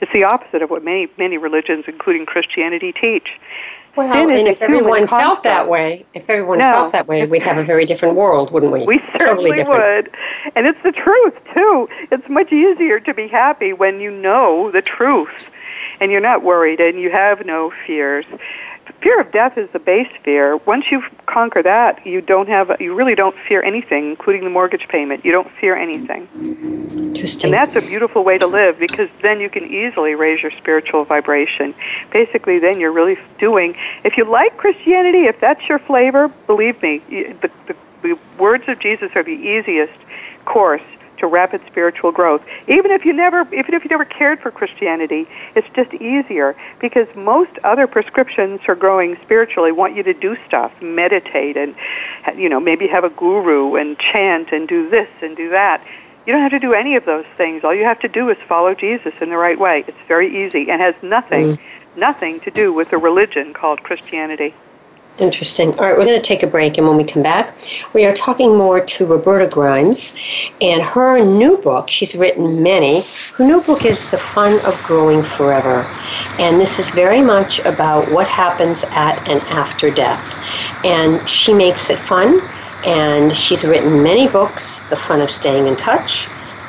It's 0.00 0.12
the 0.12 0.24
opposite 0.24 0.62
of 0.62 0.70
what 0.70 0.82
many, 0.82 1.08
many 1.18 1.38
religions, 1.38 1.84
including 1.86 2.26
Christianity, 2.26 2.90
teach. 2.90 3.38
Well, 3.94 4.12
and 4.12 4.48
if 4.48 4.60
everyone 4.60 5.06
felt 5.06 5.44
that 5.44 5.68
way, 5.68 6.04
if 6.12 6.28
everyone 6.28 6.58
no. 6.58 6.72
felt 6.72 6.92
that 6.92 7.06
way, 7.06 7.24
we'd 7.24 7.44
have 7.44 7.58
a 7.58 7.62
very 7.62 7.84
different 7.84 8.16
world, 8.16 8.50
wouldn't 8.50 8.72
we? 8.72 8.84
We 8.84 8.98
certainly 9.20 9.52
totally 9.52 9.78
would. 9.78 10.10
And 10.56 10.66
it's 10.66 10.82
the 10.82 10.90
truth, 10.90 11.34
too. 11.54 11.88
It's 12.10 12.28
much 12.28 12.50
easier 12.50 12.98
to 12.98 13.14
be 13.14 13.28
happy 13.28 13.72
when 13.72 14.00
you 14.00 14.10
know 14.10 14.72
the 14.72 14.82
truth 14.82 15.54
and 16.00 16.10
you're 16.10 16.20
not 16.20 16.42
worried 16.42 16.80
and 16.80 16.98
you 16.98 17.12
have 17.12 17.46
no 17.46 17.70
fears 17.86 18.26
fear 19.02 19.20
of 19.20 19.32
death 19.32 19.58
is 19.58 19.68
the 19.70 19.78
base 19.78 20.08
fear. 20.22 20.56
Once 20.58 20.86
you 20.90 21.02
conquer 21.26 21.62
that, 21.62 22.06
you 22.06 22.20
don't 22.20 22.48
have 22.48 22.80
you 22.80 22.94
really 22.94 23.14
don't 23.14 23.36
fear 23.48 23.62
anything, 23.62 24.10
including 24.10 24.44
the 24.44 24.50
mortgage 24.50 24.88
payment. 24.88 25.24
You 25.24 25.32
don't 25.32 25.50
fear 25.60 25.76
anything. 25.76 26.28
Interesting. 26.92 27.52
And 27.52 27.54
that's 27.54 27.84
a 27.84 27.86
beautiful 27.86 28.22
way 28.24 28.38
to 28.38 28.46
live 28.46 28.78
because 28.78 29.08
then 29.20 29.40
you 29.40 29.50
can 29.50 29.66
easily 29.66 30.14
raise 30.14 30.40
your 30.40 30.52
spiritual 30.52 31.04
vibration. 31.04 31.74
Basically, 32.10 32.58
then 32.58 32.78
you're 32.80 32.92
really 32.92 33.18
doing. 33.38 33.76
If 34.04 34.16
you 34.16 34.24
like 34.24 34.56
Christianity, 34.56 35.24
if 35.24 35.40
that's 35.40 35.68
your 35.68 35.80
flavor, 35.80 36.28
believe 36.46 36.80
me, 36.80 36.98
the, 36.98 37.50
the, 37.66 37.76
the 38.02 38.18
words 38.38 38.64
of 38.68 38.78
Jesus 38.78 39.10
are 39.14 39.24
the 39.24 39.30
easiest 39.32 39.92
course 40.44 40.82
to 41.22 41.28
rapid 41.28 41.60
spiritual 41.68 42.10
growth. 42.10 42.44
Even 42.66 42.90
if 42.90 43.04
you 43.04 43.12
never, 43.12 43.42
even 43.54 43.74
if 43.74 43.84
you 43.84 43.88
never 43.88 44.04
cared 44.04 44.40
for 44.40 44.50
Christianity, 44.50 45.28
it's 45.54 45.68
just 45.72 45.94
easier 45.94 46.56
because 46.80 47.06
most 47.14 47.52
other 47.62 47.86
prescriptions 47.86 48.60
for 48.62 48.74
growing 48.74 49.16
spiritually 49.22 49.70
want 49.70 49.94
you 49.94 50.02
to 50.02 50.14
do 50.14 50.36
stuff, 50.48 50.72
meditate, 50.82 51.56
and 51.56 51.76
you 52.36 52.48
know 52.48 52.58
maybe 52.58 52.88
have 52.88 53.04
a 53.04 53.10
guru 53.10 53.76
and 53.76 53.96
chant 54.00 54.50
and 54.50 54.66
do 54.66 54.90
this 54.90 55.08
and 55.22 55.36
do 55.36 55.50
that. 55.50 55.80
You 56.26 56.32
don't 56.32 56.42
have 56.42 56.50
to 56.50 56.58
do 56.58 56.72
any 56.72 56.96
of 56.96 57.04
those 57.04 57.26
things. 57.36 57.62
All 57.62 57.74
you 57.74 57.84
have 57.84 58.00
to 58.00 58.08
do 58.08 58.28
is 58.28 58.36
follow 58.48 58.74
Jesus 58.74 59.14
in 59.20 59.30
the 59.30 59.36
right 59.36 59.58
way. 59.58 59.84
It's 59.86 59.98
very 60.08 60.44
easy 60.44 60.70
and 60.70 60.80
has 60.80 60.96
nothing, 61.02 61.46
mm. 61.46 61.62
nothing 61.96 62.40
to 62.40 62.50
do 62.50 62.72
with 62.72 62.92
a 62.92 62.98
religion 62.98 63.52
called 63.52 63.84
Christianity. 63.84 64.54
Interesting. 65.18 65.78
All 65.78 65.84
right, 65.84 65.96
we're 65.96 66.06
going 66.06 66.20
to 66.20 66.26
take 66.26 66.42
a 66.42 66.46
break, 66.46 66.78
and 66.78 66.88
when 66.88 66.96
we 66.96 67.04
come 67.04 67.22
back, 67.22 67.54
we 67.92 68.06
are 68.06 68.14
talking 68.14 68.56
more 68.56 68.80
to 68.80 69.06
Roberta 69.06 69.46
Grimes 69.46 70.16
and 70.62 70.80
her 70.82 71.22
new 71.22 71.58
book. 71.58 71.90
She's 71.90 72.14
written 72.14 72.62
many. 72.62 73.02
Her 73.36 73.44
new 73.44 73.60
book 73.60 73.84
is 73.84 74.08
The 74.10 74.16
Fun 74.16 74.58
of 74.64 74.82
Growing 74.84 75.22
Forever, 75.22 75.86
and 76.38 76.58
this 76.58 76.78
is 76.78 76.88
very 76.90 77.20
much 77.20 77.58
about 77.60 78.10
what 78.10 78.26
happens 78.26 78.84
at 78.92 79.28
and 79.28 79.42
after 79.42 79.90
death. 79.90 80.34
And 80.82 81.28
she 81.28 81.52
makes 81.52 81.90
it 81.90 81.98
fun, 81.98 82.40
and 82.86 83.36
she's 83.36 83.64
written 83.64 84.02
many 84.02 84.28
books, 84.28 84.80
The 84.88 84.96
Fun 84.96 85.20
of 85.20 85.30
Staying 85.30 85.68
in 85.68 85.76
Touch, 85.76 86.26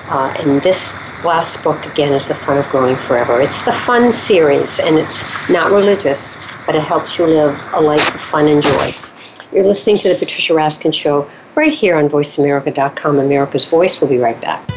uh, 0.09 0.33
and 0.37 0.61
this 0.61 0.97
last 1.23 1.63
book, 1.63 1.85
again, 1.85 2.11
is 2.11 2.27
The 2.27 2.35
Fun 2.35 2.57
of 2.57 2.67
Growing 2.69 2.97
Forever. 2.97 3.39
It's 3.39 3.61
the 3.61 3.71
fun 3.71 4.11
series, 4.11 4.81
and 4.81 4.99
it's 4.99 5.49
not 5.49 5.71
religious 5.71 6.37
but 6.65 6.75
it 6.75 6.83
helps 6.83 7.17
you 7.17 7.25
live 7.25 7.59
a 7.73 7.81
life 7.81 8.13
of 8.13 8.21
fun 8.21 8.47
and 8.47 8.61
joy. 8.61 8.93
You're 9.51 9.65
listening 9.65 9.97
to 9.97 10.09
the 10.09 10.15
Patricia 10.15 10.53
Raskin 10.53 10.93
Show 10.93 11.29
right 11.55 11.73
here 11.73 11.95
on 11.95 12.09
VoiceAmerica.com. 12.09 13.19
America's 13.19 13.65
Voice. 13.65 14.01
We'll 14.01 14.09
be 14.09 14.17
right 14.17 14.39
back. 14.41 14.67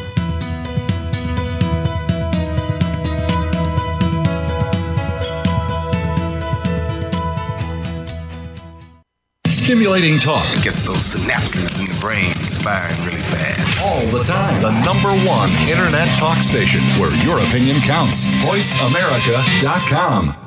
Stimulating 9.49 10.17
talk 10.19 10.45
it 10.55 10.63
gets 10.63 10.81
those 10.83 11.13
synapses 11.13 11.77
in 11.77 11.93
the 11.93 11.99
brain 11.99 12.33
firing 12.67 12.99
really 13.05 13.21
fast. 13.21 13.85
All 13.85 14.05
the 14.07 14.23
time. 14.23 14.61
The 14.61 14.71
number 14.85 15.09
one 15.27 15.49
internet 15.67 16.07
talk 16.17 16.43
station 16.43 16.81
where 16.99 17.11
your 17.23 17.39
opinion 17.39 17.79
counts. 17.81 18.25
VoiceAmerica.com. 18.25 20.46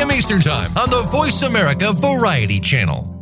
p.m. 0.00 0.12
Eastern 0.12 0.40
Time 0.40 0.74
on 0.78 0.88
the 0.88 1.02
Voice 1.02 1.42
America 1.42 1.92
Variety 1.92 2.58
Channel. 2.58 3.19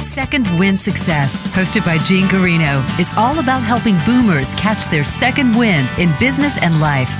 Second 0.00 0.58
Wind 0.58 0.78
Success, 0.78 1.40
hosted 1.48 1.84
by 1.84 1.96
Gene 1.98 2.28
Carino, 2.28 2.84
is 2.98 3.10
all 3.16 3.38
about 3.38 3.62
helping 3.62 3.98
boomers 4.04 4.54
catch 4.54 4.86
their 4.86 5.04
second 5.04 5.56
wind 5.56 5.90
in 5.98 6.16
business 6.18 6.58
and 6.58 6.80
life. 6.80 7.10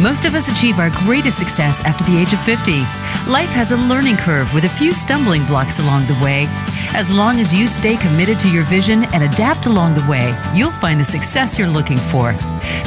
Most 0.00 0.26
of 0.26 0.34
us 0.34 0.48
achieve 0.48 0.78
our 0.78 0.90
greatest 0.90 1.38
success 1.38 1.80
after 1.82 2.04
the 2.04 2.18
age 2.18 2.32
of 2.32 2.40
50. 2.40 2.80
Life 3.30 3.48
has 3.50 3.72
a 3.72 3.76
learning 3.76 4.16
curve 4.16 4.52
with 4.52 4.64
a 4.64 4.68
few 4.68 4.92
stumbling 4.92 5.46
blocks 5.46 5.78
along 5.78 6.06
the 6.06 6.18
way. 6.22 6.46
As 6.92 7.12
long 7.12 7.40
as 7.40 7.54
you 7.54 7.66
stay 7.66 7.96
committed 7.96 8.38
to 8.40 8.50
your 8.50 8.64
vision 8.64 9.04
and 9.14 9.22
adapt 9.22 9.66
along 9.66 9.94
the 9.94 10.06
way, 10.06 10.34
you'll 10.54 10.70
find 10.70 11.00
the 11.00 11.04
success 11.04 11.58
you're 11.58 11.66
looking 11.68 11.98
for. 11.98 12.34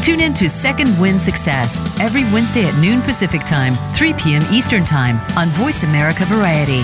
Tune 0.01 0.21
in 0.21 0.33
to 0.35 0.49
Second 0.49 0.97
Wind 0.99 1.21
Success 1.21 1.81
every 1.99 2.23
Wednesday 2.25 2.65
at 2.65 2.77
noon 2.79 3.01
Pacific 3.01 3.43
Time, 3.43 3.75
3 3.93 4.13
p.m. 4.13 4.43
Eastern 4.51 4.85
Time 4.85 5.19
on 5.35 5.49
Voice 5.49 5.83
America 5.83 6.25
Variety. 6.25 6.83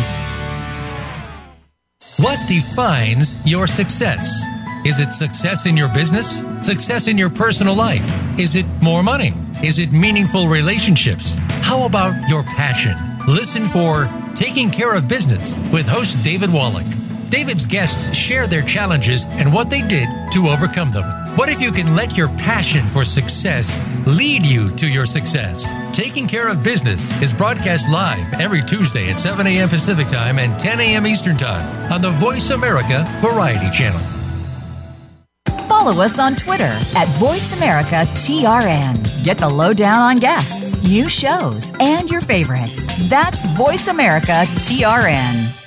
What 2.20 2.40
defines 2.48 3.38
your 3.46 3.68
success? 3.68 4.44
Is 4.84 5.00
it 5.00 5.14
success 5.14 5.68
in 5.68 5.78
your 5.78 5.88
business? 5.94 6.42
Success 6.64 7.08
in 7.08 7.16
your 7.16 7.30
personal 7.30 7.76
life? 7.76 8.04
Is 8.40 8.56
it 8.56 8.66
more 8.82 9.04
money? 9.04 9.36
Is 9.64 9.78
it 9.78 9.92
meaningful 9.92 10.48
relationships? 10.48 11.36
How 11.62 11.86
about 11.86 12.28
your 12.28 12.42
passion? 12.42 12.98
Listen 13.28 13.68
for 13.68 14.10
Taking 14.36 14.72
Care 14.72 14.96
of 14.96 15.08
Business 15.08 15.60
with 15.72 15.88
host 15.88 16.24
David 16.24 16.52
Wallach. 16.52 16.88
David's 17.30 17.68
guests 17.68 18.18
share 18.18 18.48
their 18.48 18.64
challenges 18.64 19.26
and 19.26 19.54
what 19.54 19.70
they 19.70 19.82
did 19.82 20.10
to 20.32 20.48
overcome 20.48 20.90
them. 20.90 21.04
What 21.38 21.50
if 21.50 21.62
you 21.62 21.72
can 21.72 21.96
let 21.96 22.18
your 22.18 22.30
passion 22.30 22.88
for 22.88 23.06
success 23.06 23.80
lead 24.08 24.44
you 24.44 24.72
to 24.72 24.88
your 24.88 25.06
success? 25.06 25.70
Taking 25.96 26.28
Care 26.28 26.50
of 26.50 26.64
Business 26.64 27.14
is 27.22 27.32
broadcast 27.32 27.88
live 27.92 28.42
every 28.42 28.64
Tuesday 28.64 29.12
at 29.12 29.20
7 29.20 29.46
a.m. 29.46 29.70
Pacific 29.70 30.08
Time 30.08 30.40
and 30.40 30.60
10 30.60 30.80
a.m. 30.80 31.06
Eastern 31.06 31.38
Time 31.38 31.94
on 31.94 32.02
the 32.02 32.10
Voice 32.10 32.50
America 32.50 33.06
Variety 33.22 33.70
Channel. 33.70 34.00
follow 35.68 36.02
us 36.02 36.18
on 36.18 36.36
Twitter 36.36 36.64
at 36.64 37.08
VoiceAmericaTRN. 37.20 39.24
Get 39.24 39.38
the 39.38 39.48
lowdown 39.48 40.02
on 40.02 40.18
guests, 40.18 40.76
new 40.82 41.08
shows, 41.08 41.72
and 41.80 42.10
your 42.10 42.22
favorites. 42.22 42.88
That's 43.10 43.46
VoiceAmericaTRN. 43.46 45.67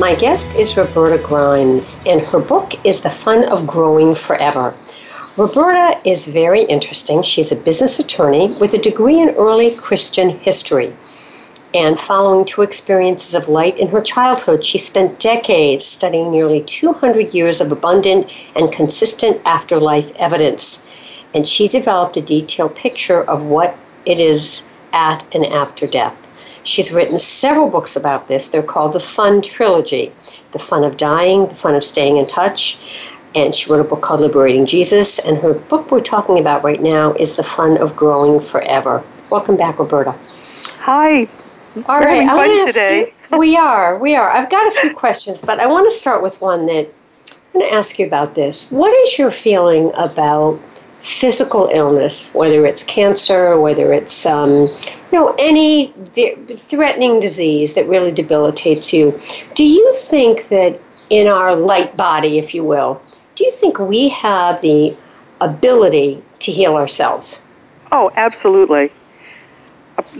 My 0.00 0.14
guest 0.14 0.54
is 0.54 0.78
Roberta 0.78 1.18
Grimes, 1.18 2.00
and 2.06 2.22
her 2.22 2.38
book 2.38 2.72
is 2.86 3.02
The 3.02 3.10
Fun 3.10 3.44
of 3.50 3.66
Growing 3.66 4.14
Forever. 4.14 4.72
Roberta 5.36 6.00
is 6.06 6.26
very 6.26 6.62
interesting. 6.62 7.22
She's 7.22 7.52
a 7.52 7.56
business 7.56 7.98
attorney 7.98 8.54
with 8.54 8.72
a 8.72 8.78
degree 8.78 9.20
in 9.20 9.28
early 9.36 9.74
Christian 9.74 10.30
history. 10.38 10.96
And 11.74 12.00
following 12.00 12.46
two 12.46 12.62
experiences 12.62 13.34
of 13.34 13.48
light 13.48 13.78
in 13.78 13.88
her 13.88 14.00
childhood, 14.00 14.64
she 14.64 14.78
spent 14.78 15.18
decades 15.18 15.84
studying 15.84 16.30
nearly 16.30 16.62
200 16.62 17.34
years 17.34 17.60
of 17.60 17.70
abundant 17.70 18.32
and 18.56 18.72
consistent 18.72 19.42
afterlife 19.44 20.12
evidence. 20.16 20.88
And 21.34 21.46
she 21.46 21.68
developed 21.68 22.16
a 22.16 22.22
detailed 22.22 22.74
picture 22.74 23.22
of 23.24 23.42
what 23.42 23.76
it 24.06 24.18
is 24.18 24.62
at 24.94 25.22
and 25.34 25.44
after 25.44 25.86
death. 25.86 26.29
She's 26.62 26.92
written 26.92 27.18
several 27.18 27.68
books 27.68 27.96
about 27.96 28.28
this. 28.28 28.48
They're 28.48 28.62
called 28.62 28.92
the 28.92 29.00
Fun 29.00 29.42
Trilogy 29.42 30.12
The 30.52 30.58
Fun 30.58 30.84
of 30.84 30.96
Dying, 30.96 31.46
The 31.46 31.54
Fun 31.54 31.74
of 31.74 31.82
Staying 31.82 32.18
in 32.18 32.26
Touch, 32.26 32.78
and 33.34 33.54
she 33.54 33.70
wrote 33.70 33.80
a 33.80 33.84
book 33.84 34.02
called 34.02 34.20
Liberating 34.20 34.66
Jesus. 34.66 35.18
And 35.20 35.38
her 35.38 35.54
book 35.54 35.90
we're 35.90 36.00
talking 36.00 36.38
about 36.38 36.62
right 36.62 36.80
now 36.80 37.12
is 37.14 37.36
The 37.36 37.42
Fun 37.42 37.78
of 37.78 37.96
Growing 37.96 38.40
Forever. 38.40 39.02
Welcome 39.30 39.56
back, 39.56 39.78
Roberta. 39.78 40.14
Hi. 40.80 41.28
All 41.86 42.00
right, 42.00 42.24
having 42.24 42.28
I 42.28 42.32
fun 42.32 42.36
want 42.36 42.50
to 42.50 42.60
ask 42.62 42.74
today. 42.74 43.14
you. 43.30 43.38
We 43.38 43.56
are, 43.56 43.98
we 43.98 44.16
are. 44.16 44.28
I've 44.30 44.50
got 44.50 44.66
a 44.66 44.80
few 44.80 44.92
questions, 44.92 45.40
but 45.40 45.60
I 45.60 45.66
want 45.68 45.88
to 45.88 45.94
start 45.94 46.20
with 46.22 46.40
one 46.40 46.66
that 46.66 46.88
I'm 47.54 47.60
going 47.60 47.70
to 47.70 47.76
ask 47.76 47.98
you 47.98 48.06
about 48.06 48.34
this. 48.34 48.68
What 48.70 48.92
is 49.06 49.18
your 49.18 49.30
feeling 49.30 49.92
about 49.96 50.60
physical 51.00 51.68
illness, 51.72 52.32
whether 52.34 52.66
it's 52.66 52.82
cancer, 52.84 53.58
whether 53.58 53.92
it's 53.92 54.26
um, 54.26 54.52
you 54.52 55.12
know 55.12 55.34
any 55.38 55.92
th- 56.12 56.38
threatening 56.58 57.20
disease 57.20 57.74
that 57.74 57.88
really 57.88 58.12
debilitates 58.12 58.92
you? 58.92 59.18
Do 59.54 59.66
you 59.66 59.92
think 59.92 60.48
that 60.48 60.80
in 61.10 61.26
our 61.26 61.56
light 61.56 61.96
body, 61.96 62.38
if 62.38 62.54
you 62.54 62.64
will, 62.64 63.02
do 63.34 63.44
you 63.44 63.50
think 63.50 63.78
we 63.78 64.08
have 64.10 64.60
the 64.60 64.96
ability 65.40 66.22
to 66.40 66.52
heal 66.52 66.76
ourselves? 66.76 67.40
Oh, 67.92 68.10
absolutely. 68.14 68.92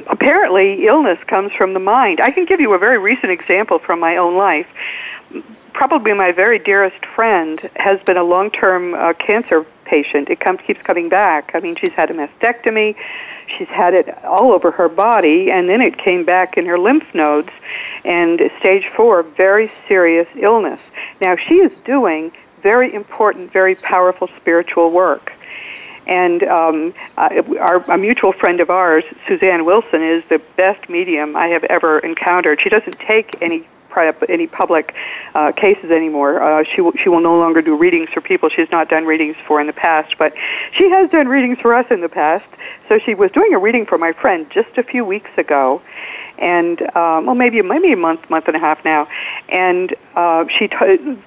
Apparently, 0.08 0.86
illness 0.86 1.18
comes 1.26 1.52
from 1.52 1.74
the 1.74 1.80
mind. 1.80 2.20
I 2.20 2.30
can 2.30 2.44
give 2.44 2.60
you 2.60 2.74
a 2.74 2.78
very 2.78 2.98
recent 2.98 3.30
example 3.30 3.78
from 3.78 4.00
my 4.00 4.16
own 4.16 4.34
life. 4.36 4.66
Probably 5.72 6.12
my 6.12 6.32
very 6.32 6.58
dearest 6.58 7.06
friend 7.06 7.70
has 7.76 8.00
been 8.02 8.16
a 8.16 8.24
long-term 8.24 8.94
uh, 8.94 9.12
cancer 9.14 9.64
patient. 9.90 10.30
It 10.30 10.40
comes 10.40 10.60
keeps 10.66 10.82
coming 10.82 11.08
back. 11.08 11.50
I 11.54 11.60
mean, 11.60 11.76
she's 11.80 11.92
had 11.92 12.10
a 12.10 12.14
mastectomy, 12.14 12.94
she's 13.46 13.68
had 13.68 13.92
it 13.92 14.06
all 14.24 14.52
over 14.52 14.70
her 14.70 14.88
body, 14.88 15.50
and 15.50 15.68
then 15.68 15.80
it 15.80 15.98
came 15.98 16.24
back 16.24 16.56
in 16.56 16.64
her 16.66 16.78
lymph 16.78 17.08
nodes, 17.12 17.50
and 18.04 18.40
stage 18.60 18.86
four, 18.96 19.22
very 19.22 19.70
serious 19.88 20.28
illness. 20.40 20.80
Now 21.20 21.36
she 21.36 21.54
is 21.54 21.74
doing 21.84 22.32
very 22.62 22.94
important, 22.94 23.52
very 23.52 23.74
powerful 23.76 24.28
spiritual 24.40 24.94
work. 24.94 25.32
And 26.06 26.42
um, 26.44 26.94
uh, 27.16 27.28
our, 27.60 27.76
a 27.90 27.98
mutual 27.98 28.32
friend 28.32 28.60
of 28.60 28.70
ours, 28.70 29.04
Suzanne 29.28 29.64
Wilson, 29.64 30.02
is 30.02 30.22
the 30.28 30.40
best 30.56 30.88
medium 30.88 31.36
I 31.36 31.48
have 31.48 31.64
ever 31.64 32.00
encountered. 32.00 32.60
She 32.60 32.68
doesn't 32.68 32.98
take 32.98 33.40
any 33.40 33.68
any 34.28 34.46
public 34.46 34.94
uh, 35.34 35.52
cases 35.52 35.90
anymore. 35.90 36.42
Uh, 36.42 36.64
she 36.64 36.80
will, 36.80 36.92
she 37.02 37.08
will 37.08 37.20
no 37.20 37.38
longer 37.38 37.62
do 37.62 37.76
readings 37.76 38.08
for 38.10 38.20
people 38.20 38.48
she's 38.48 38.70
not 38.70 38.88
done 38.88 39.04
readings 39.04 39.36
for 39.46 39.60
in 39.60 39.66
the 39.66 39.72
past, 39.72 40.14
but 40.18 40.32
she 40.72 40.90
has 40.90 41.10
done 41.10 41.28
readings 41.28 41.58
for 41.60 41.74
us 41.74 41.86
in 41.90 42.00
the 42.00 42.08
past. 42.08 42.44
So 42.88 42.98
she 42.98 43.14
was 43.14 43.30
doing 43.30 43.54
a 43.54 43.58
reading 43.58 43.86
for 43.86 43.98
my 43.98 44.12
friend 44.12 44.46
just 44.50 44.76
a 44.76 44.82
few 44.82 45.04
weeks 45.04 45.30
ago, 45.36 45.80
and 46.38 46.80
um, 46.96 47.26
well, 47.26 47.34
maybe 47.34 47.62
maybe 47.62 47.92
a 47.92 47.96
month, 47.96 48.28
month 48.30 48.48
and 48.48 48.56
a 48.56 48.58
half 48.58 48.84
now. 48.84 49.06
And 49.48 49.94
uh, 50.16 50.46
she 50.58 50.68
t- 50.68 50.76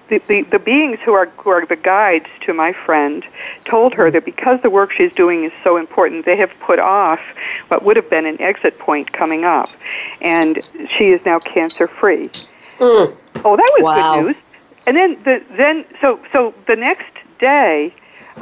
the, 0.10 0.19
the 0.28 0.41
the 0.52 0.60
beings 0.60 0.99
who 1.06 1.13
are 1.13 1.28
who 1.38 1.52
are 1.52 1.65
the 1.65 1.76
guides 1.76 2.26
to 2.41 2.54
my 2.54 2.73
friend 2.86 3.23
told 3.65 3.93
her 3.93 4.12
that 4.12 4.26
because 4.26 4.62
the 4.62 4.69
work 4.69 4.91
she's 4.91 5.13
doing 5.13 5.45
is 5.45 5.52
so 5.63 5.78
important, 5.78 6.26
they 6.26 6.38
have 6.38 6.52
put 6.65 6.80
off 6.80 7.21
what 7.67 7.84
would 7.84 7.95
have 7.95 8.10
been 8.10 8.26
an 8.26 8.41
exit 8.41 8.78
point 8.80 9.12
coming 9.13 9.45
up, 9.45 9.67
and 10.21 10.60
she 10.89 11.10
is 11.12 11.23
now 11.26 11.39
cancer 11.39 11.88
free. 11.88 12.30
Mm. 12.84 13.15
Oh, 13.46 13.56
that 13.56 13.72
was 13.78 13.84
Wow. 13.84 13.96
good 13.96 14.26
news. 14.26 14.36
And 14.86 14.98
then 14.98 15.17
the 15.24 15.41
then 15.56 15.86
so 16.02 16.19
so 16.34 16.54
the 16.67 16.76
next 16.76 17.13
day, 17.39 17.93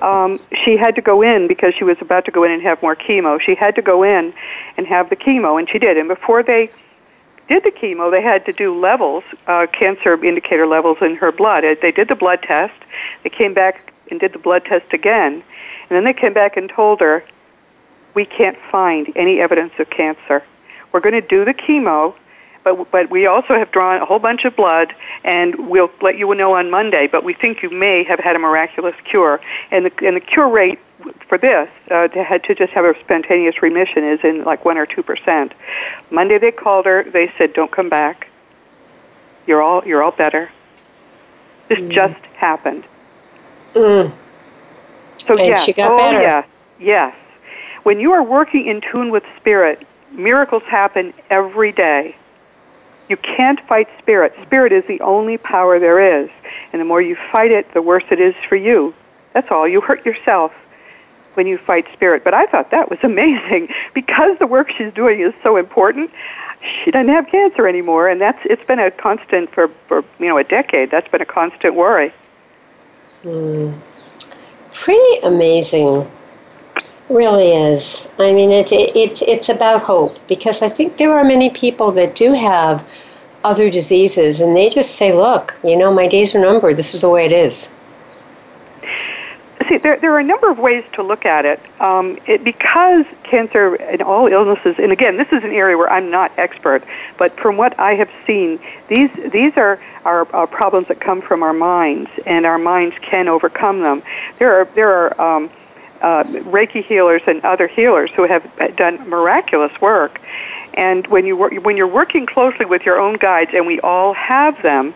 um, 0.01 0.39
she 0.63 0.75
had 0.77 0.95
to 0.95 1.01
go 1.01 1.21
in 1.21 1.47
because 1.47 1.75
she 1.75 1.83
was 1.83 1.97
about 2.01 2.25
to 2.25 2.31
go 2.31 2.43
in 2.43 2.51
and 2.51 2.61
have 2.63 2.81
more 2.81 2.95
chemo. 2.95 3.39
She 3.39 3.53
had 3.53 3.75
to 3.75 3.83
go 3.83 4.01
in 4.01 4.33
and 4.77 4.87
have 4.87 5.09
the 5.11 5.15
chemo, 5.15 5.59
and 5.59 5.69
she 5.69 5.77
did. 5.77 5.95
And 5.95 6.07
before 6.07 6.41
they 6.41 6.71
did 7.49 7.63
the 7.63 7.71
chemo, 7.71 8.09
they 8.09 8.23
had 8.23 8.43
to 8.47 8.53
do 8.53 8.67
levels, 8.79 9.23
uh, 9.45 9.67
cancer 9.71 10.13
indicator 10.25 10.65
levels 10.65 10.97
in 11.01 11.15
her 11.17 11.31
blood. 11.31 11.63
Uh, 11.63 11.75
They 11.79 11.91
did 11.91 12.07
the 12.07 12.15
blood 12.15 12.41
test. 12.41 12.73
They 13.23 13.29
came 13.29 13.53
back 13.53 13.93
and 14.09 14.19
did 14.19 14.33
the 14.33 14.39
blood 14.39 14.65
test 14.65 14.91
again, 14.91 15.33
and 15.33 15.91
then 15.91 16.03
they 16.03 16.13
came 16.13 16.33
back 16.33 16.57
and 16.57 16.67
told 16.67 16.99
her, 17.01 17.23
"We 18.15 18.25
can't 18.25 18.57
find 18.71 19.11
any 19.15 19.39
evidence 19.39 19.73
of 19.77 19.91
cancer. 19.91 20.41
We're 20.91 20.99
going 21.01 21.21
to 21.21 21.27
do 21.35 21.45
the 21.45 21.53
chemo." 21.53 22.15
But, 22.63 22.91
but 22.91 23.09
we 23.09 23.25
also 23.25 23.55
have 23.55 23.71
drawn 23.71 24.01
a 24.01 24.05
whole 24.05 24.19
bunch 24.19 24.45
of 24.45 24.55
blood, 24.55 24.93
and 25.23 25.67
we'll 25.67 25.89
let 26.01 26.17
you 26.17 26.33
know 26.35 26.53
on 26.55 26.69
Monday. 26.69 27.07
But 27.07 27.23
we 27.23 27.33
think 27.33 27.63
you 27.63 27.69
may 27.71 28.03
have 28.03 28.19
had 28.19 28.35
a 28.35 28.39
miraculous 28.39 28.95
cure, 29.03 29.41
and 29.71 29.85
the 29.85 29.91
and 30.05 30.15
the 30.15 30.19
cure 30.19 30.47
rate 30.47 30.79
for 31.27 31.37
this 31.39 31.69
uh, 31.89 32.07
to 32.09 32.23
had 32.23 32.43
to 32.43 32.53
just 32.53 32.71
have 32.73 32.85
a 32.85 32.93
spontaneous 32.99 33.61
remission 33.63 34.03
is 34.03 34.19
in 34.23 34.43
like 34.43 34.63
one 34.63 34.77
or 34.77 34.85
two 34.85 35.01
percent. 35.01 35.53
Monday 36.11 36.37
they 36.37 36.51
called 36.51 36.85
her. 36.85 37.03
They 37.03 37.31
said, 37.37 37.53
"Don't 37.53 37.71
come 37.71 37.89
back. 37.89 38.27
You're 39.47 39.63
all 39.63 39.83
you're 39.85 40.03
all 40.03 40.11
better." 40.11 40.51
This 41.67 41.79
just 41.89 42.21
happened. 42.35 42.83
Mm. 43.73 44.11
So 45.17 45.37
And 45.37 45.47
yes, 45.47 45.63
she 45.63 45.73
got 45.73 45.91
oh 45.91 45.97
better. 45.97 46.21
yes, 46.21 46.47
yes. 46.79 47.15
When 47.83 47.99
you 47.99 48.11
are 48.11 48.23
working 48.23 48.67
in 48.67 48.81
tune 48.81 49.09
with 49.09 49.23
spirit, 49.37 49.87
miracles 50.11 50.63
happen 50.63 51.13
every 51.29 51.71
day. 51.71 52.15
You 53.09 53.17
can't 53.17 53.59
fight 53.67 53.89
spirit. 53.99 54.33
Spirit 54.45 54.71
is 54.71 54.83
the 54.87 55.01
only 55.01 55.37
power 55.37 55.79
there 55.79 56.21
is, 56.21 56.29
and 56.71 56.79
the 56.79 56.85
more 56.85 57.01
you 57.01 57.17
fight 57.31 57.51
it, 57.51 57.73
the 57.73 57.81
worse 57.81 58.03
it 58.11 58.19
is 58.19 58.35
for 58.47 58.55
you. 58.55 58.93
That's 59.33 59.49
all. 59.51 59.67
You 59.67 59.81
hurt 59.81 60.05
yourself 60.05 60.53
when 61.35 61.47
you 61.47 61.57
fight 61.57 61.85
spirit. 61.93 62.23
But 62.23 62.33
I 62.33 62.45
thought 62.45 62.71
that 62.71 62.89
was 62.89 62.99
amazing 63.03 63.69
because 63.93 64.37
the 64.39 64.47
work 64.47 64.71
she's 64.71 64.93
doing 64.93 65.21
is 65.21 65.33
so 65.43 65.57
important. 65.57 66.11
She 66.83 66.91
doesn't 66.91 67.09
have 67.09 67.27
cancer 67.27 67.67
anymore, 67.67 68.07
and 68.07 68.21
that's 68.21 68.39
it's 68.45 68.63
been 68.65 68.79
a 68.79 68.91
constant 68.91 69.51
for 69.53 69.69
for 69.87 70.03
you 70.19 70.27
know 70.27 70.37
a 70.37 70.43
decade. 70.43 70.91
That's 70.91 71.07
been 71.07 71.21
a 71.21 71.25
constant 71.25 71.75
worry. 71.75 72.13
Mm. 73.23 73.79
Pretty 74.71 75.19
amazing. 75.23 76.09
Really 77.11 77.51
is. 77.51 78.07
I 78.19 78.31
mean, 78.31 78.51
it's 78.51 78.71
it, 78.71 78.95
it's 78.95 79.21
it's 79.23 79.49
about 79.49 79.81
hope 79.81 80.17
because 80.29 80.61
I 80.61 80.69
think 80.69 80.95
there 80.95 81.11
are 81.11 81.25
many 81.25 81.49
people 81.49 81.91
that 81.91 82.15
do 82.15 82.31
have 82.31 82.87
other 83.43 83.69
diseases, 83.69 84.39
and 84.39 84.55
they 84.55 84.69
just 84.69 84.95
say, 84.95 85.11
"Look, 85.11 85.59
you 85.61 85.75
know, 85.75 85.93
my 85.93 86.07
days 86.07 86.33
are 86.35 86.39
numbered. 86.39 86.77
This 86.77 86.95
is 86.95 87.01
the 87.01 87.09
way 87.09 87.25
it 87.25 87.33
is." 87.33 87.69
See, 89.67 89.77
there, 89.77 89.97
there 89.97 90.13
are 90.13 90.19
a 90.19 90.23
number 90.23 90.49
of 90.49 90.57
ways 90.57 90.85
to 90.93 91.03
look 91.03 91.25
at 91.25 91.43
it. 91.43 91.59
Um, 91.81 92.17
it. 92.27 92.45
Because 92.45 93.05
cancer 93.23 93.75
and 93.75 94.01
all 94.01 94.27
illnesses, 94.27 94.75
and 94.79 94.93
again, 94.93 95.17
this 95.17 95.33
is 95.33 95.43
an 95.43 95.51
area 95.51 95.77
where 95.77 95.91
I'm 95.91 96.09
not 96.09 96.31
expert, 96.37 96.81
but 97.17 97.37
from 97.37 97.57
what 97.57 97.77
I 97.77 97.93
have 97.95 98.09
seen, 98.25 98.57
these 98.87 99.11
these 99.31 99.57
are, 99.57 99.81
are, 100.05 100.33
are 100.33 100.47
problems 100.47 100.87
that 100.87 101.01
come 101.01 101.21
from 101.21 101.43
our 101.43 101.53
minds, 101.53 102.09
and 102.25 102.45
our 102.45 102.57
minds 102.57 102.95
can 103.01 103.27
overcome 103.27 103.81
them. 103.81 104.01
There 104.39 104.61
are 104.61 104.65
there 104.75 104.89
are 104.89 105.21
um, 105.21 105.49
uh, 106.01 106.23
Reiki 106.23 106.83
healers 106.83 107.21
and 107.27 107.43
other 107.43 107.67
healers 107.67 108.11
who 108.15 108.27
have 108.27 108.43
done 108.75 109.09
miraculous 109.09 109.71
work. 109.81 110.21
And 110.73 111.05
when 111.07 111.25
you 111.25 111.35
wor- 111.35 111.59
when 111.59 111.77
you're 111.77 111.87
working 111.87 112.25
closely 112.25 112.65
with 112.65 112.85
your 112.85 112.99
own 112.99 113.15
guides, 113.15 113.51
and 113.53 113.67
we 113.67 113.79
all 113.81 114.13
have 114.13 114.61
them, 114.61 114.93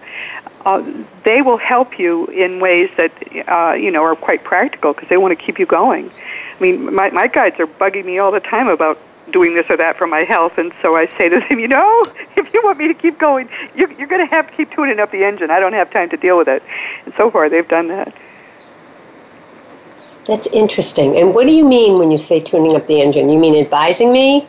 uh, 0.66 0.84
they 1.24 1.42
will 1.42 1.58
help 1.58 2.00
you 2.00 2.28
in 2.28 2.60
ways 2.60 2.90
that 2.98 3.12
uh, 3.48 3.74
you 3.74 3.92
know 3.92 4.04
are 4.04 4.16
quite 4.16 4.44
practical 4.44 4.94
because 4.94 5.10
they 5.10 5.18
want 5.18 5.38
to 5.38 5.46
keep 5.46 5.60
you 5.60 5.66
going. 5.66 6.10
I 6.58 6.62
mean, 6.62 6.96
my, 6.96 7.10
my 7.10 7.28
guides 7.28 7.60
are 7.60 7.68
bugging 7.68 8.06
me 8.06 8.20
all 8.20 8.32
the 8.32 8.40
time 8.40 8.70
about 8.70 8.98
doing 9.32 9.54
this 9.54 9.70
or 9.70 9.78
that 9.78 9.98
for 9.98 10.08
my 10.08 10.22
health, 10.22 10.58
and 10.58 10.72
so 10.82 10.96
I 10.96 11.08
say 11.18 11.30
to 11.30 11.40
them, 11.40 11.60
you 11.60 11.68
know, 11.68 12.04
if 12.38 12.54
you 12.54 12.62
want 12.64 12.78
me 12.78 12.88
to 12.88 12.94
keep 12.94 13.18
going, 13.18 13.50
you're, 13.76 13.92
you're 13.94 14.08
going 14.08 14.26
to 14.26 14.34
have 14.34 14.50
to 14.50 14.56
keep 14.56 14.72
tuning 14.72 15.00
up 15.00 15.12
the 15.12 15.24
engine. 15.24 15.52
I 15.52 15.60
don't 15.60 15.74
have 15.74 15.92
time 15.92 16.10
to 16.12 16.18
deal 16.18 16.38
with 16.38 16.48
it. 16.48 16.64
And 17.06 17.14
so 17.16 17.30
far, 17.32 17.50
they've 17.50 17.68
done 17.68 17.88
that. 17.90 18.16
That's 20.28 20.48
interesting. 20.48 21.18
And 21.18 21.36
what 21.36 21.46
do 21.46 21.54
you 21.54 21.66
mean 21.66 22.00
when 22.00 22.12
you 22.12 22.18
say 22.18 22.40
tuning 22.40 22.76
up 22.76 22.88
the 22.88 23.02
engine? 23.02 23.30
You 23.30 23.40
mean 23.40 23.56
advising 23.56 24.12
me? 24.12 24.48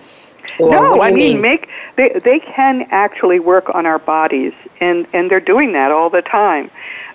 no, 0.58 1.02
I 1.02 1.10
mean, 1.10 1.18
mean 1.18 1.40
make 1.40 1.68
they 1.96 2.18
they 2.24 2.40
can 2.40 2.86
actually 2.90 3.40
work 3.40 3.74
on 3.74 3.86
our 3.86 3.98
bodies, 3.98 4.52
and 4.80 5.06
and 5.12 5.30
they're 5.30 5.40
doing 5.40 5.72
that 5.72 5.90
all 5.90 6.10
the 6.10 6.22
time. 6.22 6.70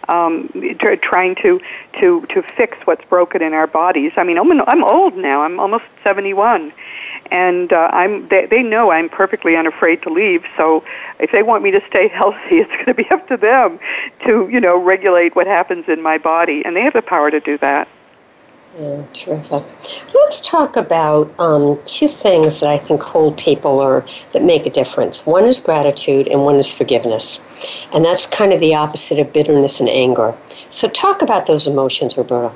Um, 0.10 0.50
trying 1.02 1.36
to 1.36 1.62
to 2.00 2.22
to 2.28 2.42
fix 2.42 2.78
what's 2.86 3.04
broken 3.06 3.42
in 3.42 3.54
our 3.54 3.68
bodies. 3.68 4.12
I 4.18 4.24
mean, 4.24 4.38
I'm 4.38 4.52
I'm 4.68 4.84
old 4.84 5.16
now. 5.16 5.42
I'm 5.42 5.60
almost 5.60 5.86
71, 6.04 6.74
and 7.32 7.72
uh, 7.72 7.90
I'm 7.94 8.28
they, 8.28 8.46
they 8.46 8.62
know 8.62 8.92
I'm 8.92 9.10
perfectly 9.10 9.56
unafraid 9.56 10.02
to 10.04 10.10
leave. 10.10 10.44
So 10.58 10.84
if 11.20 11.32
they 11.32 11.44
want 11.44 11.64
me 11.64 11.72
to 11.72 11.82
stay 11.88 12.08
healthy, 12.20 12.58
it's 12.60 12.72
going 12.72 12.86
to 12.86 12.94
be 12.94 13.10
up 13.10 13.28
to 13.30 13.38
them 13.38 13.80
to 14.26 14.50
you 14.50 14.60
know 14.60 14.78
regulate 14.78 15.36
what 15.36 15.48
happens 15.48 15.88
in 15.88 16.02
my 16.02 16.18
body, 16.18 16.64
and 16.66 16.76
they 16.76 16.82
have 16.82 16.94
the 16.94 17.02
power 17.02 17.32
to 17.32 17.40
do 17.40 17.58
that. 17.60 17.88
Yeah, 18.80 19.04
terrific. 19.12 19.64
Let's 20.14 20.40
talk 20.40 20.78
about 20.78 21.34
um, 21.40 21.78
two 21.84 22.08
things 22.08 22.62
that 22.62 22.70
I 22.70 22.78
think 22.78 23.02
hold 23.02 23.38
people 23.38 23.80
or 23.80 24.06
that 24.32 24.44
make 24.44 24.66
a 24.66 24.70
difference. 24.70 25.26
One 25.26 25.44
is 25.44 25.60
gratitude, 25.60 26.30
and 26.30 26.42
one 26.42 26.56
is 26.56 26.72
forgiveness, 26.72 27.46
and 27.94 28.06
that's 28.06 28.26
kind 28.26 28.54
of 28.54 28.62
the 28.62 28.74
opposite 28.74 29.20
of 29.20 29.34
bitterness 29.34 29.82
and 29.82 29.90
anger. 29.90 30.34
So, 30.70 30.88
talk 30.88 31.22
about 31.22 31.48
those 31.48 31.68
emotions, 31.68 32.18
Roberta. 32.18 32.56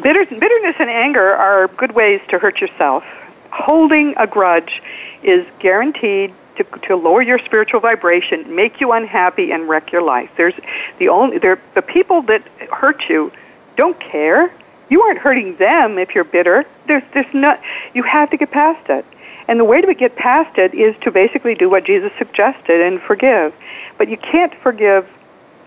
Bitter, 0.00 0.24
bitterness 0.24 0.76
and 0.78 0.88
anger 0.88 1.34
are 1.34 1.66
good 1.68 1.92
ways 1.92 2.20
to 2.28 2.38
hurt 2.38 2.60
yourself. 2.60 3.04
Holding 3.50 4.14
a 4.18 4.26
grudge 4.26 4.82
is 5.24 5.44
guaranteed 5.58 6.32
to, 6.56 6.64
to 6.82 6.94
lower 6.94 7.22
your 7.22 7.40
spiritual 7.40 7.80
vibration, 7.80 8.54
make 8.54 8.80
you 8.80 8.92
unhappy, 8.92 9.50
and 9.50 9.68
wreck 9.68 9.90
your 9.90 10.02
life. 10.02 10.30
There's 10.36 10.54
the 10.98 11.08
only 11.08 11.38
the 11.38 11.84
people 11.84 12.22
that 12.22 12.46
hurt 12.70 13.08
you 13.08 13.32
don't 13.76 13.98
care. 14.00 14.52
You 14.88 15.02
aren't 15.02 15.18
hurting 15.18 15.56
them 15.56 15.98
if 15.98 16.14
you're 16.14 16.24
bitter. 16.24 16.64
There's, 16.86 17.02
there's 17.12 17.32
not, 17.34 17.60
you 17.94 18.02
have 18.02 18.30
to 18.30 18.36
get 18.36 18.50
past 18.50 18.88
it. 18.88 19.04
And 19.48 19.60
the 19.60 19.64
way 19.64 19.80
to 19.80 19.94
get 19.94 20.16
past 20.16 20.58
it 20.58 20.74
is 20.74 20.96
to 21.02 21.10
basically 21.10 21.54
do 21.54 21.70
what 21.70 21.84
Jesus 21.84 22.12
suggested 22.18 22.80
and 22.80 23.00
forgive. 23.00 23.54
But 23.98 24.08
you 24.08 24.16
can't 24.16 24.54
forgive 24.56 25.08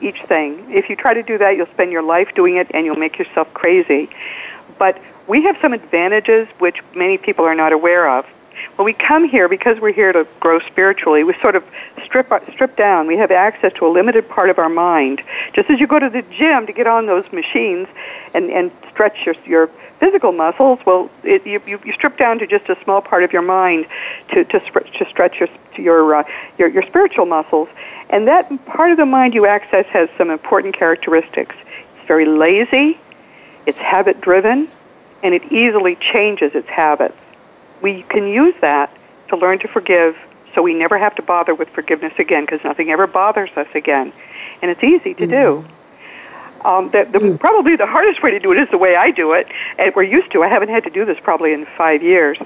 each 0.02 0.22
thing. 0.24 0.66
If 0.72 0.90
you 0.90 0.96
try 0.96 1.14
to 1.14 1.24
do 1.24 1.38
that, 1.38 1.56
you'll 1.56 1.68
spend 1.68 1.92
your 1.92 2.02
life 2.02 2.34
doing 2.36 2.58
it 2.58 2.68
and 2.74 2.86
you'll 2.86 2.98
make 2.98 3.18
yourself 3.18 3.54
crazy. 3.54 4.10
But 4.78 5.02
we 5.28 5.44
have 5.44 5.58
some 5.62 5.74
advantages 5.74 6.48
which 6.60 6.82
many 6.96 7.18
people 7.18 7.46
are 7.46 7.56
not 7.56 7.74
aware 7.74 8.10
of. 8.10 8.26
When 8.76 8.86
we 8.86 8.94
come 8.94 9.28
here, 9.28 9.50
because 9.50 9.80
we're 9.80 9.94
here 9.94 10.14
to 10.14 10.26
grow 10.40 10.60
spiritually, 10.60 11.24
we 11.24 11.34
sort 11.42 11.56
of 11.56 11.64
strip 12.06 12.32
strip 12.54 12.78
down. 12.78 13.08
We 13.08 13.18
have 13.18 13.32
access 13.32 13.74
to 13.74 13.88
a 13.88 13.92
limited 13.92 14.28
part 14.30 14.50
of 14.50 14.58
our 14.58 14.70
mind. 14.70 15.22
Just 15.54 15.70
as 15.70 15.80
you 15.80 15.88
go 15.88 16.00
to 16.00 16.10
the 16.10 16.22
gym 16.22 16.66
to 16.66 16.74
get 16.74 16.88
on 16.88 17.06
those 17.06 17.30
machines 17.32 17.88
and 18.34 18.50
and 18.50 18.72
stretch 18.92 19.26
your 19.26 19.36
your 19.46 19.70
physical 20.00 20.32
muscles, 20.32 20.80
well, 20.86 21.10
it, 21.24 21.46
you, 21.46 21.62
you 21.66 21.80
you 21.84 21.94
strip 21.94 22.18
down 22.18 22.40
to 22.40 22.48
just 22.48 22.70
a 22.70 22.78
small 22.84 23.02
part 23.02 23.24
of 23.24 23.34
your 23.34 23.42
mind 23.42 23.86
to 24.34 24.46
to, 24.46 24.60
to 24.60 25.06
stretch 25.10 25.40
your 25.40 25.50
your, 25.78 26.16
uh, 26.16 26.24
your 26.58 26.70
your 26.70 26.84
spiritual 26.84 27.26
muscles. 27.26 27.68
And 28.10 28.28
that 28.28 28.50
part 28.66 28.92
of 28.92 28.98
the 28.98 29.06
mind 29.06 29.34
you 29.34 29.46
access 29.46 29.86
has 29.88 30.10
some 30.18 30.30
important 30.30 30.76
characteristics. 30.76 31.56
It's 31.98 32.08
very 32.08 32.26
lazy, 32.26 33.00
it's 33.66 33.78
habit 33.78 34.22
driven, 34.22 34.70
and 35.22 35.34
it 35.34 35.52
easily 35.52 35.96
changes 35.96 36.56
its 36.56 36.68
habits 36.70 37.18
we 37.82 38.04
can 38.04 38.28
use 38.28 38.56
that 38.62 38.96
to 39.30 39.38
learn 39.38 39.60
to 39.60 39.68
forgive 39.68 40.18
so 40.56 40.62
we 40.62 40.74
never 40.74 40.98
have 40.98 41.16
to 41.16 41.22
bother 41.22 41.54
with 41.54 41.70
forgiveness 41.70 42.14
again 42.18 42.46
because 42.46 42.64
nothing 42.64 42.90
ever 42.90 43.08
bothers 43.08 43.52
us 43.56 43.68
again. 43.76 44.12
And 44.62 44.72
it's 44.72 44.84
easy 44.84 45.14
to 45.16 45.28
mm-hmm. 45.28 45.32
do. 45.32 45.66
Um, 46.66 46.90
the, 46.90 47.06
the, 47.06 47.20
mm. 47.20 47.40
Probably 47.40 47.76
the 47.76 47.86
hardest 47.86 48.22
way 48.22 48.32
to 48.32 48.40
do 48.40 48.52
it 48.52 48.58
is 48.58 48.70
the 48.70 48.78
way 48.78 48.96
I 48.96 49.12
do 49.12 49.32
it, 49.34 49.48
and 49.78 49.96
we're 49.96 50.04
used 50.04 50.32
to. 50.32 50.44
I 50.44 50.48
haven't 50.48 50.70
had 50.70 50.84
to 50.84 50.90
do 50.90 51.06
this 51.06 51.18
probably 51.22 51.54
in 51.54 51.66
five 51.78 52.04
years. 52.04 52.38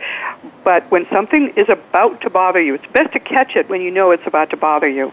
But 0.63 0.89
when 0.91 1.07
something 1.09 1.49
is 1.55 1.67
about 1.69 2.21
to 2.21 2.29
bother 2.29 2.61
you, 2.61 2.75
it's 2.75 2.85
best 2.87 3.13
to 3.13 3.19
catch 3.19 3.55
it 3.55 3.69
when 3.69 3.81
you 3.81 3.89
know 3.89 4.11
it's 4.11 4.27
about 4.27 4.51
to 4.51 4.57
bother 4.57 4.87
you. 4.87 5.11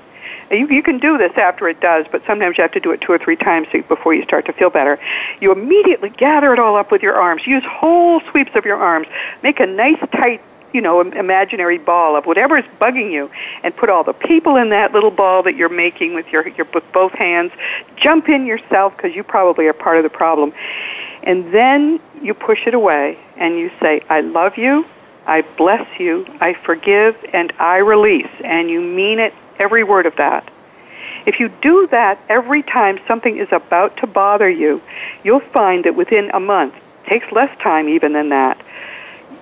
You, 0.51 0.69
you 0.69 0.83
can 0.83 0.99
do 0.99 1.19
this 1.19 1.33
after 1.37 1.69
it 1.69 1.81
does, 1.81 2.07
but 2.11 2.25
sometimes 2.27 2.59
you 2.59 2.63
have 2.63 2.73
to 2.73 2.81
do 2.81 2.91
it 2.93 3.01
two 3.01 3.13
or 3.13 3.19
three 3.19 3.37
times 3.37 3.69
before 3.89 4.15
you 4.15 4.25
start 4.25 4.47
to 4.47 4.53
feel 4.53 4.71
better. 4.71 4.99
You 5.41 5.53
immediately 5.53 6.11
gather 6.11 6.53
it 6.53 6.59
all 6.59 6.77
up 6.77 6.91
with 6.91 7.03
your 7.03 7.15
arms. 7.15 7.47
Use 7.47 7.65
whole 7.65 8.21
sweeps 8.31 8.53
of 8.55 8.65
your 8.65 8.77
arms. 8.77 9.07
Make 9.43 9.61
a 9.61 9.67
nice 9.67 10.01
tight 10.11 10.43
you 10.73 10.81
know, 10.81 11.01
imaginary 11.01 11.79
ball 11.79 12.17
of 12.17 12.27
whatever 12.27 12.57
is 12.57 12.65
bugging 12.81 13.11
you, 13.11 13.31
and 13.63 13.75
put 13.75 13.89
all 13.89 14.05
the 14.05 14.13
people 14.13 14.57
in 14.57 14.71
that 14.71 14.93
little 14.93 15.11
ball 15.11 15.43
that 15.43 15.57
you're 15.57 15.69
making 15.69 16.15
with 16.15 16.29
your, 16.29 16.47
your 16.49 16.67
with 16.73 16.91
both 16.93 17.13
hands. 17.13 17.53
Jump 17.97 18.29
in 18.29 18.47
yourself 18.47 18.97
because 18.97 19.15
you 19.15 19.23
probably 19.23 19.67
are 19.67 19.73
part 19.73 19.97
of 19.97 20.03
the 20.03 20.11
problem, 20.11 20.53
and 21.23 21.53
then 21.53 22.01
you 22.23 22.35
push 22.35 22.67
it 22.67 22.75
away 22.75 23.19
and 23.37 23.59
you 23.59 23.71
say, 23.81 24.03
"I 24.09 24.21
love 24.21 24.59
you, 24.59 24.87
I 25.27 25.43
bless 25.43 25.99
you, 25.99 26.27
I 26.41 26.55
forgive, 26.55 27.17
and 27.33 27.53
I 27.59 27.79
release," 27.79 28.31
and 28.45 28.71
you 28.71 28.81
mean 28.81 29.19
it 29.19 29.35
every 29.61 29.85
word 29.85 30.07
of 30.07 30.17
that. 30.17 30.51
If 31.27 31.39
you 31.39 31.49
do 31.61 31.87
that 31.89 32.19
every 32.29 32.63
time 32.63 32.99
something 33.07 33.37
is 33.37 33.49
about 33.53 33.97
to 33.99 34.07
bother 34.07 34.49
you, 34.49 34.81
you'll 35.23 35.41
find 35.41 35.85
that 35.85 35.95
within 35.95 36.31
a 36.31 36.41
month, 36.41 36.75
takes 37.07 37.31
less 37.31 37.57
time 37.59 37.89
even 37.89 38.13
than 38.13 38.31
that, 38.31 38.61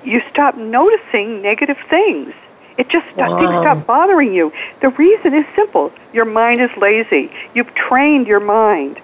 you 0.05 0.23
stop 0.31 0.57
noticing 0.57 1.43
negative 1.43 1.79
things. 1.89 2.35
It 2.77 2.89
just 2.89 3.07
wow. 3.17 3.39
things 3.39 3.51
stop 3.51 3.87
bothering 3.87 4.33
you. 4.33 4.53
The 4.81 4.91
reason 4.91 5.35
is 5.35 5.45
simple. 5.55 5.93
Your 6.13 6.25
mind 6.25 6.61
is 6.61 6.71
lazy. 6.77 7.33
You've 7.55 7.75
trained 7.75 8.27
your 8.27 8.41
mind 8.41 9.01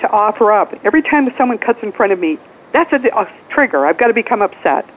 to 0.00 0.10
offer 0.10 0.52
up. 0.52 0.74
Every 0.84 1.02
time 1.02 1.32
someone 1.36 1.58
cuts 1.58 1.82
in 1.82 1.92
front 1.92 2.12
of 2.12 2.18
me, 2.18 2.38
that's 2.72 2.92
a, 2.92 2.96
a 2.96 3.30
trigger. 3.50 3.86
I've 3.86 3.98
got 3.98 4.08
to 4.08 4.14
become 4.14 4.42
upset. 4.42 4.88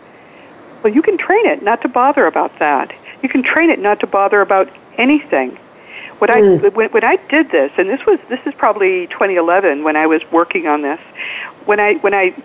Well, 0.82 0.94
you 0.94 1.02
can 1.02 1.18
train 1.18 1.46
it 1.46 1.62
not 1.62 1.82
to 1.82 1.90
bother 1.90 2.26
about 2.26 2.58
that. 2.60 2.94
You 3.22 3.30
can 3.30 3.44
train 3.44 3.70
it 3.70 3.80
not 3.80 4.00
to 4.00 4.08
bother 4.08 4.42
about 4.42 4.70
anything. 4.98 5.58
What 6.22 6.30
mm. 6.30 6.64
I 6.64 6.70
when, 6.70 6.92
when 6.92 7.04
I 7.04 7.16
did 7.16 7.50
this, 7.50 7.72
and 7.78 7.90
this 7.90 8.06
was 8.06 8.20
this 8.30 8.40
is 8.46 8.54
probably 8.54 9.08
2011 9.08 9.84
when 9.84 9.96
I 9.96 10.06
was 10.06 10.22
working 10.32 10.68
on 10.68 10.84
this. 10.84 11.00
When 11.66 11.80
I 11.80 11.96
when 11.96 12.14
I 12.14 12.36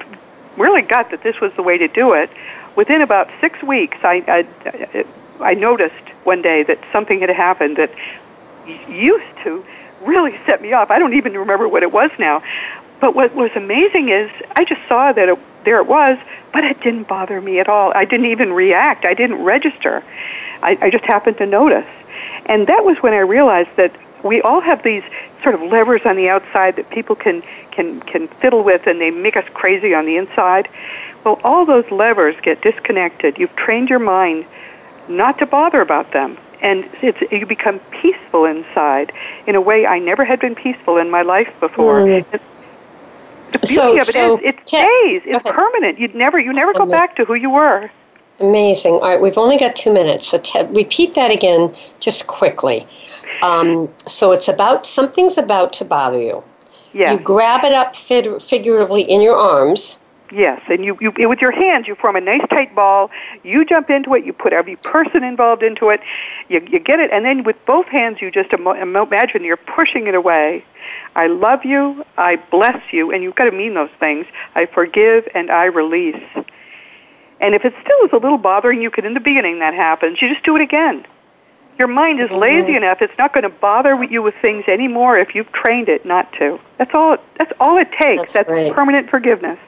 really 0.56 0.80
got 0.80 1.10
that 1.10 1.22
this 1.22 1.42
was 1.42 1.52
the 1.56 1.62
way 1.62 1.76
to 1.76 1.86
do 1.86 2.14
it, 2.14 2.30
within 2.74 3.02
about 3.02 3.28
six 3.38 3.62
weeks, 3.62 3.98
I 4.02 4.46
I, 4.64 5.04
I 5.40 5.52
noticed 5.52 5.94
one 6.24 6.40
day 6.40 6.62
that 6.62 6.78
something 6.90 7.20
had 7.20 7.28
happened 7.28 7.76
that 7.76 7.90
used 8.88 9.36
to 9.44 9.62
really 10.00 10.38
set 10.46 10.62
me 10.62 10.72
off. 10.72 10.90
I 10.90 10.98
don't 10.98 11.12
even 11.12 11.36
remember 11.36 11.68
what 11.68 11.82
it 11.82 11.92
was 11.92 12.10
now. 12.18 12.42
But 12.98 13.14
what 13.14 13.34
was 13.34 13.50
amazing 13.56 14.08
is 14.08 14.30
I 14.52 14.64
just 14.64 14.80
saw 14.88 15.12
that 15.12 15.28
it, 15.28 15.38
there 15.64 15.80
it 15.80 15.86
was, 15.86 16.16
but 16.50 16.64
it 16.64 16.80
didn't 16.80 17.08
bother 17.08 17.42
me 17.42 17.60
at 17.60 17.68
all. 17.68 17.92
I 17.94 18.06
didn't 18.06 18.30
even 18.30 18.54
react. 18.54 19.04
I 19.04 19.12
didn't 19.12 19.44
register. 19.44 20.02
I, 20.62 20.78
I 20.80 20.88
just 20.88 21.04
happened 21.04 21.36
to 21.36 21.46
notice. 21.46 21.84
And 22.46 22.66
that 22.68 22.84
was 22.84 22.96
when 22.98 23.12
I 23.12 23.18
realized 23.18 23.70
that 23.76 23.94
we 24.24 24.40
all 24.42 24.60
have 24.60 24.82
these 24.82 25.02
sort 25.42 25.54
of 25.54 25.62
levers 25.62 26.02
on 26.04 26.16
the 26.16 26.28
outside 26.28 26.76
that 26.76 26.88
people 26.90 27.14
can 27.14 27.42
can 27.70 28.00
can 28.00 28.28
fiddle 28.28 28.64
with 28.64 28.86
and 28.86 29.00
they 29.00 29.10
make 29.10 29.36
us 29.36 29.44
crazy 29.52 29.94
on 29.94 30.06
the 30.06 30.16
inside. 30.16 30.68
Well, 31.24 31.40
all 31.44 31.66
those 31.66 31.90
levers 31.90 32.36
get 32.42 32.62
disconnected. 32.62 33.38
You've 33.38 33.54
trained 33.56 33.90
your 33.90 33.98
mind 33.98 34.46
not 35.08 35.38
to 35.38 35.46
bother 35.46 35.80
about 35.80 36.12
them. 36.12 36.38
And 36.62 36.88
it's, 37.02 37.20
you 37.30 37.44
become 37.46 37.80
peaceful 37.90 38.44
inside 38.46 39.12
in 39.46 39.54
a 39.54 39.60
way 39.60 39.86
I 39.86 39.98
never 39.98 40.24
had 40.24 40.40
been 40.40 40.54
peaceful 40.54 40.96
in 40.96 41.10
my 41.10 41.22
life 41.22 41.52
before. 41.60 42.00
Mm. 42.00 42.24
The 43.52 43.58
beauty 43.58 43.74
so, 43.74 43.92
of 43.92 43.98
it 43.98 44.06
so 44.06 44.38
is 44.38 44.44
it 44.44 44.68
stays. 44.68 45.22
It's 45.24 45.44
permanent. 45.44 45.98
You'd 45.98 46.14
never 46.14 46.38
you 46.38 46.52
never 46.52 46.72
go 46.72 46.86
back 46.86 47.16
to 47.16 47.24
who 47.24 47.34
you 47.34 47.50
were. 47.50 47.90
Amazing. 48.40 48.94
All 48.94 49.00
right, 49.00 49.20
we've 49.20 49.38
only 49.38 49.56
got 49.56 49.76
two 49.76 49.92
minutes, 49.92 50.28
so 50.28 50.38
te- 50.38 50.66
repeat 50.66 51.14
that 51.14 51.30
again 51.30 51.74
just 52.00 52.26
quickly. 52.26 52.86
Um, 53.42 53.88
so 54.06 54.32
it's 54.32 54.48
about 54.48 54.86
something's 54.86 55.38
about 55.38 55.72
to 55.74 55.84
bother 55.84 56.20
you. 56.20 56.42
Yes. 56.92 57.12
You 57.12 57.24
grab 57.24 57.64
it 57.64 57.72
up 57.72 57.94
fig- 57.94 58.42
figuratively 58.42 59.02
in 59.02 59.20
your 59.20 59.36
arms. 59.36 60.00
Yes, 60.32 60.60
and 60.68 60.84
you, 60.84 60.98
you 61.00 61.28
with 61.28 61.40
your 61.40 61.52
hands 61.52 61.86
you 61.86 61.94
form 61.94 62.16
a 62.16 62.20
nice 62.20 62.40
tight 62.50 62.74
ball. 62.74 63.10
You 63.44 63.64
jump 63.64 63.90
into 63.90 64.14
it. 64.14 64.24
You 64.24 64.32
put 64.32 64.52
every 64.52 64.76
person 64.76 65.22
involved 65.22 65.62
into 65.62 65.90
it. 65.90 66.00
You, 66.48 66.66
you 66.68 66.80
get 66.80 66.98
it, 66.98 67.12
and 67.12 67.24
then 67.24 67.44
with 67.44 67.56
both 67.64 67.86
hands 67.86 68.20
you 68.20 68.30
just 68.30 68.52
Im- 68.52 68.66
imagine 68.66 69.44
you're 69.44 69.56
pushing 69.56 70.08
it 70.08 70.14
away. 70.14 70.64
I 71.14 71.28
love 71.28 71.64
you. 71.64 72.04
I 72.18 72.36
bless 72.36 72.92
you, 72.92 73.12
and 73.12 73.22
you've 73.22 73.36
got 73.36 73.44
to 73.44 73.52
mean 73.52 73.72
those 73.72 73.90
things. 74.00 74.26
I 74.56 74.66
forgive 74.66 75.28
and 75.34 75.50
I 75.50 75.66
release. 75.66 76.22
And 77.40 77.54
if 77.54 77.64
it 77.64 77.74
still 77.82 78.04
is 78.04 78.12
a 78.12 78.16
little 78.16 78.38
bothering 78.38 78.80
you, 78.80 78.90
because 78.90 79.04
in 79.04 79.14
the 79.14 79.20
beginning 79.20 79.58
that 79.58 79.74
happens, 79.74 80.20
you 80.22 80.28
just 80.28 80.44
do 80.44 80.56
it 80.56 80.62
again. 80.62 81.06
Your 81.78 81.88
mind 81.88 82.20
is 82.20 82.30
lazy 82.30 82.68
mm-hmm. 82.68 82.76
enough; 82.76 83.02
it's 83.02 83.16
not 83.18 83.34
going 83.34 83.42
to 83.42 83.50
bother 83.50 84.02
you 84.04 84.22
with 84.22 84.34
things 84.40 84.64
anymore 84.66 85.18
if 85.18 85.34
you've 85.34 85.52
trained 85.52 85.88
it 85.88 86.06
not 86.06 86.32
to. 86.34 86.58
That's 86.78 86.94
all. 86.94 87.18
That's 87.36 87.52
all 87.60 87.76
it 87.76 87.92
takes. 87.92 88.32
That's, 88.32 88.48
that's 88.48 88.70
permanent 88.70 89.10
forgiveness. 89.10 89.58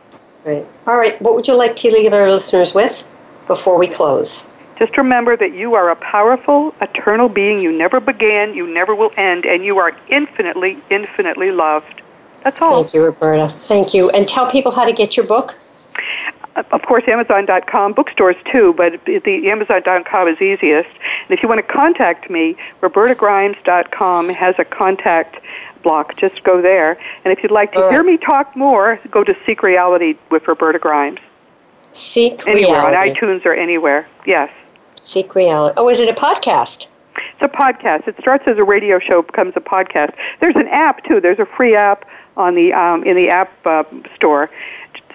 Right. 0.45 0.67
All 0.87 0.97
right. 0.97 1.21
What 1.21 1.35
would 1.35 1.47
you 1.47 1.55
like 1.55 1.77
to 1.77 1.91
leave 1.91 2.13
our 2.13 2.31
listeners 2.31 2.73
with 2.75 3.07
before 3.47 3.79
we 3.79 3.87
close? 3.87 4.47
Just 4.79 4.97
remember 4.97 5.37
that 5.37 5.53
you 5.55 5.75
are 5.75 5.91
a 5.91 5.97
powerful, 5.97 6.73
eternal 6.81 7.29
being. 7.29 7.59
You 7.59 7.73
never 7.73 7.99
began, 7.99 8.55
you 8.55 8.67
never 8.73 8.95
will 8.95 9.13
end, 9.17 9.45
and 9.45 9.65
you 9.65 9.79
are 9.79 9.93
infinitely, 10.09 10.79
infinitely 10.89 11.51
loved. 11.51 12.01
That's 12.45 12.63
all. 12.63 12.83
Thank 12.85 12.95
you, 12.95 13.05
Roberta. 13.05 13.49
Thank 13.49 13.93
you. 13.93 14.09
And 14.11 14.27
tell 14.29 14.51
people 14.51 14.71
how 14.71 14.85
to 14.85 14.93
get 14.93 15.17
your 15.17 15.27
book. 15.27 15.59
Uh, 16.59 16.63
of 16.73 16.83
course, 16.83 17.05
Amazon.com, 17.07 17.93
bookstores 17.93 18.37
too, 18.51 18.75
but 18.75 19.05
the 19.05 19.51
Amazon.com 19.51 20.29
is 20.29 20.41
easiest. 20.43 20.91
And 20.91 21.31
if 21.31 21.43
you 21.43 21.49
want 21.49 21.59
to 21.67 21.73
contact 21.73 22.31
me, 22.31 22.57
RobertaGrimes.com 22.81 24.29
has 24.31 24.55
a 24.59 24.65
contact 24.65 25.37
block. 25.83 26.17
Just 26.17 26.43
go 26.45 26.61
there. 26.61 26.99
And 27.25 27.33
if 27.33 27.43
you'd 27.43 27.53
like 27.53 27.73
to 27.73 27.91
hear 27.91 28.03
me 28.03 28.17
talk 28.17 28.57
more, 28.57 29.01
go 29.11 29.25
to 29.25 29.37
Seek 29.47 29.63
Reality 29.63 30.17
with 30.31 30.49
Roberta 30.49 30.79
Grimes. 30.79 31.21
Seek 31.93 32.47
anywhere 32.47 32.83
Reality. 32.83 33.11
on 33.11 33.17
iTunes 33.17 33.47
or 33.47 33.55
anywhere. 33.55 34.07
Yes. 34.27 34.53
Seek 34.97 35.35
Reality. 35.35 35.75
Oh, 35.77 35.89
is 35.89 36.01
it 36.01 36.09
a 36.09 36.21
podcast? 36.21 36.89
It's 37.17 37.43
a 37.43 37.49
podcast. 37.49 38.07
It 38.09 38.17
starts 38.19 38.47
as 38.47 38.59
a 38.59 38.65
radio 38.65 38.99
show, 38.99 39.23
becomes 39.23 39.55
a 39.57 39.61
podcast. 39.61 40.15
There's 40.41 40.57
an 40.57 40.69
app 40.69 41.05
too. 41.05 41.21
There's 41.21 41.39
a 41.39 41.47
free 41.47 41.75
app 41.75 42.05
on 42.37 42.55
the 42.55 42.73
um, 42.73 43.03
in 43.05 43.17
the 43.17 43.29
app 43.29 43.53
uh, 43.67 43.85
store. 44.15 44.51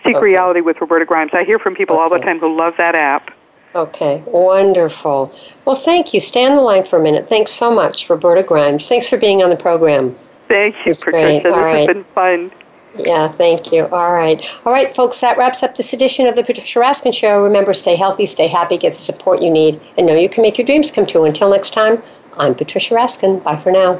Seek 0.04 0.16
okay. 0.16 0.24
Reality 0.24 0.62
with 0.62 0.80
Roberta 0.82 1.06
Grimes. 1.06 1.32
I 1.34 1.44
hear 1.44 1.60
from 1.60 1.76
people 1.76 1.96
okay. 1.96 2.04
all 2.04 2.10
the 2.10 2.20
time 2.20 2.40
who 2.40 2.56
love 2.56 2.74
that 2.78 2.96
app. 2.96 3.32
Okay, 3.76 4.22
wonderful. 4.28 5.34
Well, 5.66 5.76
thank 5.76 6.14
you. 6.14 6.20
Stay 6.20 6.46
on 6.46 6.56
the 6.56 6.62
line 6.62 6.86
for 6.86 7.00
a 7.00 7.04
minute. 7.04 7.28
Thanks 7.28 7.52
so 7.52 7.74
much, 7.74 8.10
Roberta 8.10 8.44
Grimes. 8.44 8.88
Thanks 8.88 9.10
for 9.10 9.18
being 9.18 9.42
on 9.42 9.50
the 9.50 9.56
program. 9.56 10.16
Thank 10.48 10.76
you, 10.86 10.92
it's 10.92 11.04
Patricia. 11.04 11.42
Great. 11.42 11.46
All 11.48 11.56
this 11.56 11.64
right. 11.64 11.78
has 11.78 11.88
been 11.88 12.04
fun. 12.14 12.52
Yeah, 12.98 13.32
thank 13.32 13.72
you. 13.72 13.88
All 13.88 14.14
right. 14.14 14.48
All 14.66 14.74
right, 14.74 14.96
folks, 14.96 15.20
that 15.22 15.38
wraps 15.38 15.64
up 15.64 15.76
this 15.76 15.94
edition 15.94 16.28
of 16.28 16.36
the 16.36 16.44
Patricia 16.44 16.80
Raskin 16.80 17.14
Show. 17.14 17.44
Remember, 17.44 17.74
stay 17.74 17.96
healthy, 17.96 18.28
stay 18.28 18.48
happy, 18.48 18.78
get 18.78 18.94
the 18.94 19.00
support 19.00 19.42
you 19.42 19.50
need, 19.50 19.82
and 19.98 20.06
know 20.06 20.16
you 20.16 20.30
can 20.30 20.44
make 20.44 20.60
your 20.60 20.66
dreams 20.66 20.92
come 20.92 21.08
true. 21.08 21.24
Until 21.24 21.50
next 21.50 21.72
time, 21.72 22.02
I'm 22.38 22.54
Patricia 22.54 22.94
Raskin. 22.94 23.44
Bye 23.44 23.56
for 23.56 23.72
now. 23.72 24.00